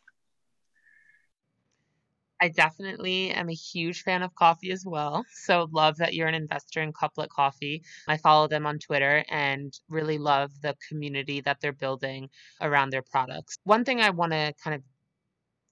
I 2.39 2.49
definitely 2.49 3.31
am 3.31 3.49
a 3.49 3.53
huge 3.53 4.03
fan 4.03 4.21
of 4.21 4.35
coffee 4.35 4.69
as 4.71 4.85
well. 4.85 5.25
So, 5.33 5.67
love 5.71 5.97
that 5.97 6.13
you're 6.13 6.27
an 6.27 6.35
investor 6.35 6.83
in 6.83 6.93
Couplet 6.93 7.29
Coffee. 7.29 7.81
I 8.07 8.17
follow 8.17 8.47
them 8.47 8.67
on 8.67 8.77
Twitter 8.77 9.25
and 9.27 9.73
really 9.89 10.19
love 10.19 10.51
the 10.61 10.75
community 10.87 11.41
that 11.41 11.57
they're 11.59 11.73
building 11.73 12.29
around 12.61 12.91
their 12.91 13.01
products. 13.01 13.57
One 13.63 13.83
thing 13.83 14.01
I 14.01 14.11
want 14.11 14.33
to 14.33 14.53
kind 14.63 14.75
of 14.75 14.83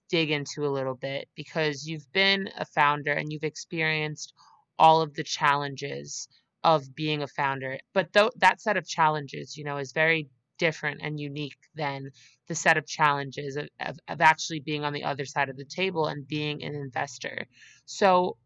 dig 0.10 0.32
into 0.32 0.66
a 0.66 0.70
little 0.70 0.96
bit 0.96 1.28
because 1.36 1.88
you've 1.88 2.12
been 2.14 2.50
a 2.58 2.66
founder 2.66 3.12
and 3.12 3.32
you've 3.32 3.44
experienced 3.44 4.34
all 4.78 5.02
of 5.02 5.14
the 5.14 5.24
challenges 5.24 6.28
of 6.66 6.96
being 6.96 7.22
a 7.22 7.28
founder. 7.28 7.78
But 7.94 8.12
th- 8.12 8.32
that 8.38 8.60
set 8.60 8.76
of 8.76 8.88
challenges, 8.88 9.56
you 9.56 9.64
know, 9.64 9.78
is 9.78 9.92
very 9.92 10.30
different 10.58 11.00
and 11.04 11.20
unique 11.20 11.60
than 11.76 12.10
the 12.48 12.56
set 12.56 12.76
of 12.76 12.88
challenges 12.88 13.56
of, 13.56 13.70
of, 13.80 14.00
of, 14.08 14.20
actually 14.20 14.62
being 14.62 14.84
on 14.84 14.92
the 14.92 15.04
other 15.04 15.26
side 15.26 15.50
of 15.50 15.58
the 15.58 15.66
table 15.66 16.08
and 16.08 16.28
being 16.28 16.64
an 16.64 16.74
investor. 16.74 17.46
So, 17.86 18.38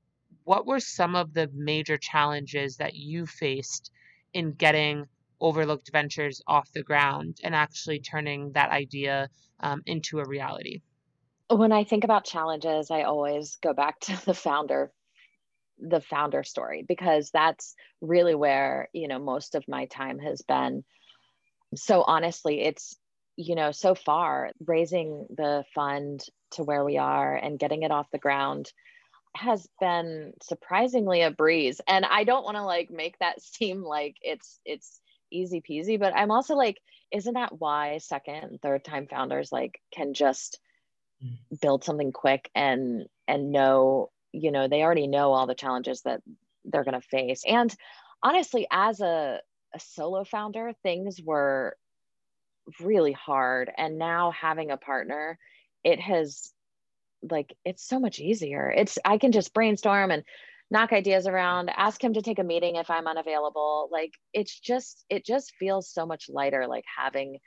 what 0.44 0.66
were 0.66 0.82
some 0.82 1.16
of 1.16 1.34
the 1.34 1.50
major 1.54 1.98
challenges 1.98 2.76
that 2.78 2.94
you 2.94 3.26
faced 3.26 3.90
in 4.34 4.52
getting 4.52 5.06
Overlooked 5.40 5.90
Ventures 5.94 6.42
off 6.46 6.70
the 6.74 6.84
ground 6.84 7.38
and 7.42 7.56
actually 7.56 8.02
turning 8.02 8.52
that 8.52 8.70
idea 8.70 9.30
um, 9.62 9.82
into 9.86 10.20
a 10.20 10.28
reality? 10.28 10.82
When 11.50 11.72
I 11.72 11.86
think 11.86 12.04
about 12.04 12.26
challenges, 12.26 12.92
I 12.92 13.04
always 13.04 13.56
go 13.62 13.74
back 13.74 14.02
to 14.02 14.26
the 14.26 14.34
founder 14.34 14.92
the 15.82 16.02
founder 16.02 16.44
story 16.44 16.84
because 16.88 17.30
that's 17.32 17.76
really 18.02 18.36
where 18.36 18.90
you 18.94 19.08
know 19.08 19.20
most 19.20 19.56
of 19.56 19.68
my 19.68 19.86
time 19.86 20.20
has 20.20 20.42
been 20.42 20.84
so 21.76 22.04
honestly 22.04 22.62
it's 22.62 22.96
you 23.36 23.56
know 23.56 23.72
so 23.72 23.96
far 23.96 24.52
raising 24.66 25.26
the 25.30 25.64
fund 25.74 26.24
to 26.52 26.64
where 26.64 26.84
we 26.84 26.98
are 26.98 27.36
and 27.36 27.60
getting 27.60 27.84
it 27.84 27.92
off 27.92 28.12
the 28.12 28.18
ground 28.18 28.72
has 29.36 29.68
been 29.80 30.34
surprisingly 30.42 31.22
a 31.22 31.32
breeze 31.32 31.80
and 31.88 32.06
i 32.06 32.24
don't 32.24 32.44
want 32.44 32.58
to 32.58 32.64
like 32.64 32.90
make 32.90 33.18
that 33.20 33.42
seem 33.42 33.82
like 33.82 34.18
it's 34.22 34.60
it's 34.66 35.00
easy 35.32 35.62
peasy 35.62 36.00
but 36.00 36.14
i'm 36.16 36.32
also 36.32 36.56
like 36.56 36.78
isn't 37.12 37.36
that 37.36 37.60
why 37.60 37.98
second 38.00 38.60
third 38.62 38.84
time 38.84 39.08
founders 39.08 39.52
like 39.52 39.80
can 39.94 40.14
just 40.14 40.60
mm. 41.24 41.38
build 41.62 41.84
something 41.84 42.12
quick 42.12 42.50
and 42.56 43.06
and 43.28 43.52
know 43.52 44.10
you 44.32 44.52
know 44.52 44.68
they 44.68 44.82
already 44.82 45.08
know 45.08 45.34
all 45.34 45.48
the 45.48 45.56
challenges 45.56 46.02
that 46.02 46.22
they're 46.66 46.84
going 46.84 47.00
to 47.00 47.08
face 47.08 47.44
and 47.48 47.76
honestly 48.22 48.68
as 48.72 49.02
a 49.02 49.40
a 49.74 49.80
solo 49.80 50.24
founder, 50.24 50.74
things 50.84 51.20
were 51.24 51.76
really 52.80 53.14
hard. 53.14 53.72
And 53.78 53.98
now 53.98 54.32
having 54.32 54.72
a 54.72 54.78
partner, 54.78 55.38
it 55.84 56.00
has 56.00 56.52
like 57.30 57.56
it's 57.66 57.88
so 57.88 58.00
much 58.00 58.20
easier. 58.20 58.72
It's 58.76 58.98
I 59.04 59.18
can 59.18 59.32
just 59.32 59.54
brainstorm 59.54 60.12
and 60.12 60.24
knock 60.72 60.94
ideas 60.94 61.28
around, 61.28 61.70
ask 61.76 62.04
him 62.04 62.14
to 62.14 62.22
take 62.22 62.40
a 62.40 62.44
meeting 62.44 62.76
if 62.76 62.90
I'm 62.90 63.08
unavailable. 63.08 63.90
Like 63.92 64.12
it's 64.34 64.58
just 64.60 65.06
it 65.10 65.26
just 65.26 65.54
feels 65.60 65.92
so 65.92 66.06
much 66.06 66.30
lighter 66.30 66.68
like 66.68 66.86
having 66.98 67.40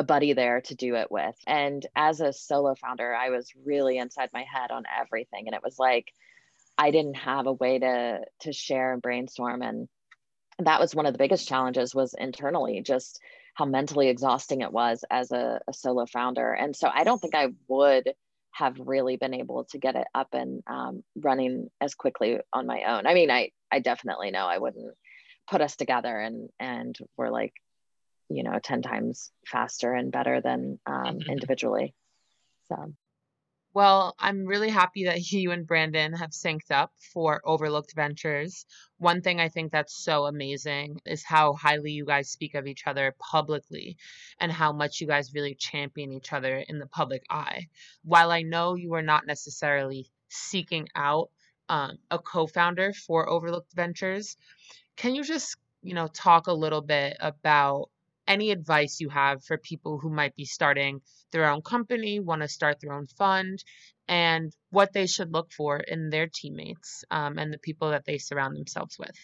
a 0.00 0.02
buddy 0.02 0.32
there 0.32 0.62
to 0.62 0.74
do 0.74 0.96
it 0.96 1.12
with. 1.12 1.36
And 1.46 1.86
as 1.94 2.20
a 2.20 2.32
solo 2.32 2.74
founder, 2.74 3.14
I 3.14 3.28
was 3.28 3.52
really 3.66 3.98
inside 3.98 4.30
my 4.32 4.44
head 4.50 4.70
on 4.70 4.84
everything. 4.98 5.46
And 5.46 5.54
it 5.54 5.62
was 5.62 5.78
like 5.78 6.10
I 6.78 6.90
didn't 6.90 7.16
have 7.16 7.46
a 7.46 7.52
way 7.52 7.78
to 7.78 8.20
to 8.40 8.52
share 8.52 8.94
and 8.94 9.02
brainstorm. 9.02 9.60
And 9.60 9.88
that 10.58 10.80
was 10.80 10.94
one 10.94 11.04
of 11.04 11.12
the 11.12 11.18
biggest 11.18 11.46
challenges 11.46 11.94
was 11.94 12.14
internally 12.18 12.80
just 12.80 13.20
how 13.54 13.66
mentally 13.66 14.08
exhausting 14.08 14.62
it 14.62 14.72
was 14.72 15.04
as 15.10 15.32
a, 15.32 15.60
a 15.68 15.74
solo 15.74 16.06
founder. 16.06 16.50
And 16.52 16.74
so 16.74 16.88
i 16.92 17.04
don't 17.04 17.20
think 17.20 17.34
i 17.34 17.48
would 17.68 18.10
have 18.52 18.76
really 18.78 19.16
been 19.16 19.34
able 19.34 19.64
to 19.64 19.78
get 19.78 19.96
it 19.96 20.06
up 20.14 20.28
and 20.32 20.62
um, 20.66 21.04
running 21.14 21.68
as 21.80 21.94
quickly 21.94 22.38
on 22.52 22.66
my 22.66 22.82
own. 22.84 23.06
I 23.06 23.14
mean 23.14 23.30
i 23.30 23.50
i 23.70 23.80
definitely 23.80 24.30
know 24.30 24.46
i 24.46 24.58
wouldn't 24.58 24.94
put 25.50 25.60
us 25.60 25.76
together 25.76 26.18
and 26.18 26.48
and 26.58 26.96
we're 27.18 27.30
like 27.30 27.52
you 28.30 28.42
know 28.42 28.58
10 28.62 28.82
times 28.82 29.30
faster 29.46 29.92
and 29.92 30.12
better 30.12 30.40
than 30.40 30.78
um, 30.86 31.18
individually 31.28 31.94
so 32.68 32.92
well, 33.72 34.16
I'm 34.18 34.46
really 34.46 34.68
happy 34.68 35.04
that 35.04 35.20
you 35.32 35.52
and 35.52 35.66
Brandon 35.66 36.12
have 36.14 36.30
synced 36.30 36.70
up 36.70 36.92
for 37.12 37.40
Overlooked 37.44 37.94
Ventures. 37.94 38.66
One 38.98 39.22
thing 39.22 39.38
I 39.40 39.48
think 39.48 39.70
that's 39.70 39.94
so 39.94 40.26
amazing 40.26 41.00
is 41.06 41.24
how 41.24 41.54
highly 41.54 41.92
you 41.92 42.04
guys 42.04 42.30
speak 42.30 42.54
of 42.54 42.66
each 42.66 42.86
other 42.86 43.14
publicly 43.18 43.96
and 44.40 44.50
how 44.50 44.72
much 44.72 45.00
you 45.00 45.06
guys 45.06 45.34
really 45.34 45.54
champion 45.54 46.12
each 46.12 46.32
other 46.32 46.56
in 46.56 46.78
the 46.78 46.86
public 46.86 47.22
eye. 47.30 47.68
While 48.02 48.32
I 48.32 48.42
know 48.42 48.74
you 48.74 48.94
are 48.94 49.02
not 49.02 49.26
necessarily 49.26 50.10
seeking 50.28 50.88
out 50.96 51.30
um, 51.68 51.98
a 52.10 52.18
co 52.18 52.48
founder 52.48 52.92
for 52.92 53.28
Overlooked 53.28 53.72
Ventures, 53.72 54.36
can 54.96 55.14
you 55.14 55.22
just, 55.22 55.56
you 55.82 55.94
know, 55.94 56.08
talk 56.08 56.48
a 56.48 56.52
little 56.52 56.82
bit 56.82 57.16
about 57.20 57.90
any 58.30 58.52
advice 58.52 59.00
you 59.00 59.08
have 59.08 59.44
for 59.44 59.58
people 59.58 59.98
who 59.98 60.08
might 60.08 60.36
be 60.36 60.44
starting 60.44 61.00
their 61.32 61.50
own 61.50 61.62
company, 61.62 62.20
want 62.20 62.42
to 62.42 62.48
start 62.48 62.76
their 62.80 62.92
own 62.92 63.08
fund, 63.18 63.62
and 64.06 64.52
what 64.70 64.92
they 64.92 65.06
should 65.06 65.32
look 65.32 65.52
for 65.52 65.78
in 65.78 66.10
their 66.10 66.28
teammates 66.32 67.04
um, 67.10 67.38
and 67.38 67.52
the 67.52 67.58
people 67.58 67.90
that 67.90 68.04
they 68.06 68.18
surround 68.18 68.56
themselves 68.56 68.96
with. 68.98 69.16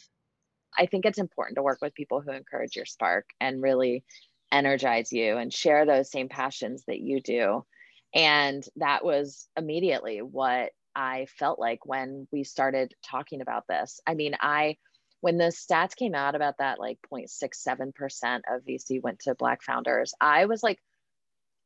I 0.77 0.87
think 0.87 1.07
it's 1.07 1.19
important 1.19 1.57
to 1.57 1.63
work 1.63 1.79
with 1.81 1.95
people 1.95 2.21
who 2.21 2.33
encourage 2.33 2.75
your 2.75 2.85
spark 2.85 3.27
and 3.41 3.63
really 3.63 4.05
energize 4.51 5.13
you 5.13 5.37
and 5.37 5.53
share 5.53 5.87
those 5.87 6.11
same 6.11 6.29
passions 6.29 6.85
that 6.87 6.99
you 6.99 7.21
do. 7.21 7.65
And 8.13 8.65
that 8.77 9.05
was 9.05 9.49
immediately 9.57 10.19
what 10.19 10.71
I 10.95 11.27
felt 11.39 11.59
like 11.59 11.87
when 11.87 12.27
we 12.33 12.43
started 12.43 12.93
talking 13.05 13.41
about 13.41 13.65
this. 13.69 14.01
I 14.07 14.15
mean, 14.15 14.35
I 14.41 14.77
when 15.21 15.39
the 15.39 15.47
stats 15.47 15.97
came 15.97 16.15
out 16.15 16.35
about 16.35 16.59
that 16.59 16.79
like 16.79 16.99
0.67% 17.11 18.41
of 18.49 18.65
VC 18.65 19.03
went 19.03 19.21
to 19.21 19.35
black 19.35 19.63
founders, 19.63 20.15
I 20.21 20.47
was 20.47 20.63
like, 20.63 20.79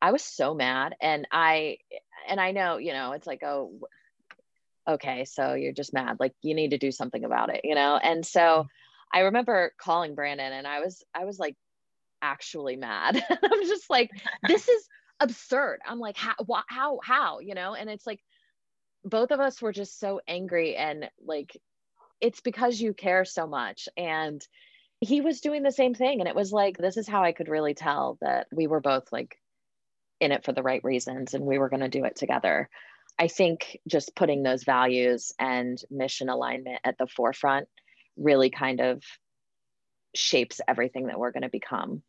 I 0.01 0.13
was 0.13 0.23
so 0.23 0.55
mad. 0.55 0.95
And 1.01 1.27
I, 1.31 1.79
and 2.29 2.41
I 2.41 2.53
know, 2.53 2.79
you 2.79 2.93
know, 2.93 3.13
it's 3.13 3.27
like, 3.27 3.43
oh, 3.43 3.73
okay, 4.89 5.25
so 5.25 5.55
you're 5.55 5.73
just 5.73 5.93
mad. 5.93 6.17
Like 6.19 6.33
you 6.43 6.55
need 6.55 6.71
to 6.71 6.79
do 6.79 6.91
something 6.91 7.25
about 7.25 7.55
it, 7.55 7.63
you 7.65 7.75
know? 7.75 7.97
And 7.97 8.25
so 8.25 8.41
mm-hmm. 8.41 9.19
I 9.19 9.21
remember 9.23 9.73
calling 9.79 10.15
Brandon 10.15 10.53
and 10.53 10.67
I 10.67 10.81
was, 10.81 11.03
I 11.15 11.25
was 11.25 11.39
like 11.39 11.57
actually 12.23 12.77
mad. 12.77 13.23
I'm 13.31 13.67
just 13.67 13.91
like, 13.91 14.11
this 14.47 14.69
is 14.69 14.89
absurd. 15.19 15.81
I'm 15.87 15.99
like, 15.99 16.17
how, 16.17 16.35
how, 16.69 17.01
how, 17.03 17.41
you 17.41 17.55
know? 17.55 17.75
And 17.75 17.91
it's 17.91 18.07
like, 18.07 18.21
both 19.05 19.31
of 19.31 19.41
us 19.41 19.63
were 19.63 19.73
just 19.73 19.99
so 19.99 20.21
angry 20.29 20.77
and 20.77 21.11
like 21.25 21.57
it's 22.21 22.41
because 22.41 22.81
you 22.81 22.93
care 22.93 23.25
so 23.25 23.47
much. 23.47 23.89
And 23.97 24.47
he 25.01 25.21
was 25.21 25.41
doing 25.41 25.63
the 25.63 25.73
same 25.73 25.95
thing. 25.95 26.21
And 26.21 26.29
it 26.29 26.35
was 26.35 26.53
like, 26.53 26.77
this 26.77 26.97
is 26.97 27.09
how 27.09 27.25
I 27.25 27.33
could 27.33 27.49
really 27.49 27.75
tell 27.75 28.19
that 28.21 28.47
we 28.53 28.67
were 28.67 28.81
both 28.81 29.11
like 29.13 29.39
in 30.21 30.33
it 30.33 30.45
for 30.45 30.53
the 30.53 30.63
right 30.63 30.85
reasons 30.85 31.33
and 31.33 31.45
we 31.45 31.59
were 31.59 31.71
going 31.71 31.81
to 31.81 31.89
do 31.89 32.05
it 32.05 32.17
together. 32.17 32.69
I 33.19 33.29
think 33.29 33.79
just 33.87 34.15
putting 34.15 34.43
those 34.43 34.65
values 34.65 35.33
and 35.39 35.83
mission 35.91 36.29
alignment 36.29 36.81
at 36.85 36.99
the 36.99 37.07
forefront 37.07 37.69
really 38.17 38.51
kind 38.51 38.81
of 38.81 39.03
shapes 40.15 40.61
everything 40.69 41.07
that 41.07 41.19
we're 41.19 41.33
going 41.33 41.43
to 41.43 41.49
become. 41.49 42.03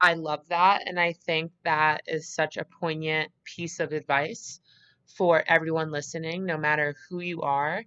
I 0.00 0.14
love 0.14 0.48
that. 0.48 0.82
And 0.86 0.98
I 0.98 1.12
think 1.12 1.52
that 1.64 2.02
is 2.06 2.28
such 2.28 2.56
a 2.56 2.66
poignant 2.80 3.30
piece 3.44 3.80
of 3.80 3.92
advice 3.92 4.60
for 5.16 5.44
everyone 5.46 5.90
listening, 5.90 6.44
no 6.44 6.58
matter 6.58 6.96
who 7.08 7.20
you 7.20 7.42
are 7.42 7.84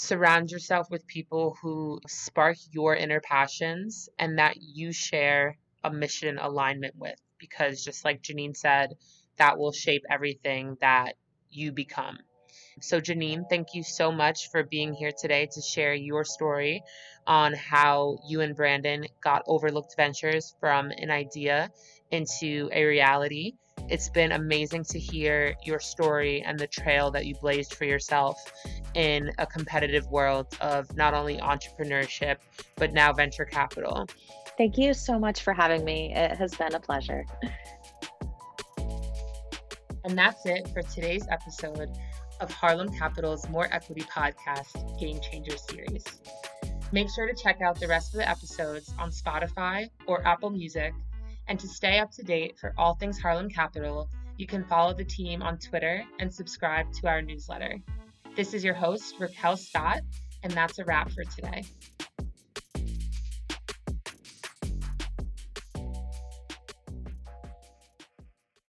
surround 0.00 0.50
yourself 0.50 0.90
with 0.90 1.06
people 1.06 1.58
who 1.60 2.00
spark 2.08 2.56
your 2.72 2.96
inner 2.96 3.20
passions 3.20 4.08
and 4.18 4.38
that 4.38 4.54
you 4.58 4.92
share 4.92 5.58
a 5.84 5.92
mission 5.92 6.38
alignment 6.38 6.94
with 6.96 7.20
because 7.38 7.84
just 7.84 8.02
like 8.02 8.22
Janine 8.22 8.56
said 8.56 8.94
that 9.36 9.58
will 9.58 9.72
shape 9.72 10.02
everything 10.10 10.78
that 10.80 11.16
you 11.50 11.70
become. 11.72 12.18
So, 12.80 12.98
Janine, 12.98 13.44
thank 13.50 13.74
you 13.74 13.82
so 13.82 14.10
much 14.10 14.50
for 14.50 14.62
being 14.62 14.94
here 14.94 15.12
today 15.12 15.48
to 15.52 15.60
share 15.60 15.92
your 15.92 16.24
story 16.24 16.82
on 17.26 17.52
how 17.52 18.16
you 18.26 18.40
and 18.40 18.56
Brandon 18.56 19.04
got 19.22 19.42
Overlooked 19.46 19.96
Ventures 19.96 20.54
from 20.60 20.90
an 20.90 21.10
idea 21.10 21.70
into 22.10 22.70
a 22.72 22.84
reality. 22.86 23.52
It's 23.88 24.08
been 24.08 24.32
amazing 24.32 24.84
to 24.90 24.98
hear 24.98 25.56
your 25.64 25.80
story 25.80 26.42
and 26.42 26.58
the 26.58 26.66
trail 26.66 27.10
that 27.10 27.26
you 27.26 27.34
blazed 27.40 27.74
for 27.74 27.84
yourself 27.84 28.38
in 28.94 29.30
a 29.38 29.46
competitive 29.46 30.06
world 30.08 30.56
of 30.60 30.94
not 30.96 31.14
only 31.14 31.38
entrepreneurship, 31.38 32.36
but 32.76 32.92
now 32.92 33.12
venture 33.12 33.44
capital. 33.44 34.06
Thank 34.58 34.76
you 34.76 34.92
so 34.94 35.18
much 35.18 35.42
for 35.42 35.52
having 35.52 35.84
me. 35.84 36.12
It 36.14 36.36
has 36.36 36.54
been 36.54 36.74
a 36.74 36.80
pleasure. 36.80 37.24
And 40.04 40.16
that's 40.16 40.44
it 40.46 40.68
for 40.68 40.82
today's 40.82 41.26
episode 41.30 41.90
of 42.40 42.50
Harlem 42.50 42.90
Capital's 42.96 43.48
More 43.48 43.68
Equity 43.70 44.02
Podcast 44.02 44.98
Game 44.98 45.20
Changer 45.20 45.56
series. 45.56 46.04
Make 46.92 47.10
sure 47.10 47.26
to 47.26 47.34
check 47.34 47.60
out 47.60 47.78
the 47.78 47.86
rest 47.86 48.14
of 48.14 48.18
the 48.18 48.28
episodes 48.28 48.92
on 48.98 49.10
Spotify 49.10 49.88
or 50.06 50.26
Apple 50.26 50.50
Music. 50.50 50.92
And 51.48 51.60
to 51.60 51.68
stay 51.68 51.98
up 51.98 52.10
to 52.12 52.22
date 52.22 52.58
for 52.58 52.72
all 52.78 52.94
things 52.94 53.18
Harlem 53.20 53.48
Capital, 53.50 54.08
You 54.40 54.46
can 54.46 54.64
follow 54.64 54.94
the 54.94 55.04
team 55.04 55.42
on 55.42 55.58
Twitter 55.58 56.02
and 56.18 56.32
subscribe 56.32 56.90
to 56.94 57.06
our 57.08 57.20
newsletter. 57.20 57.78
This 58.36 58.54
is 58.54 58.64
your 58.64 58.74
host, 58.74 59.16
Raquel 59.18 59.56
Stott, 59.56 60.00
and 60.42 60.52
that's 60.52 60.78
a 60.78 60.84
wrap 60.84 61.10
for 61.10 61.24
today. 61.24 61.64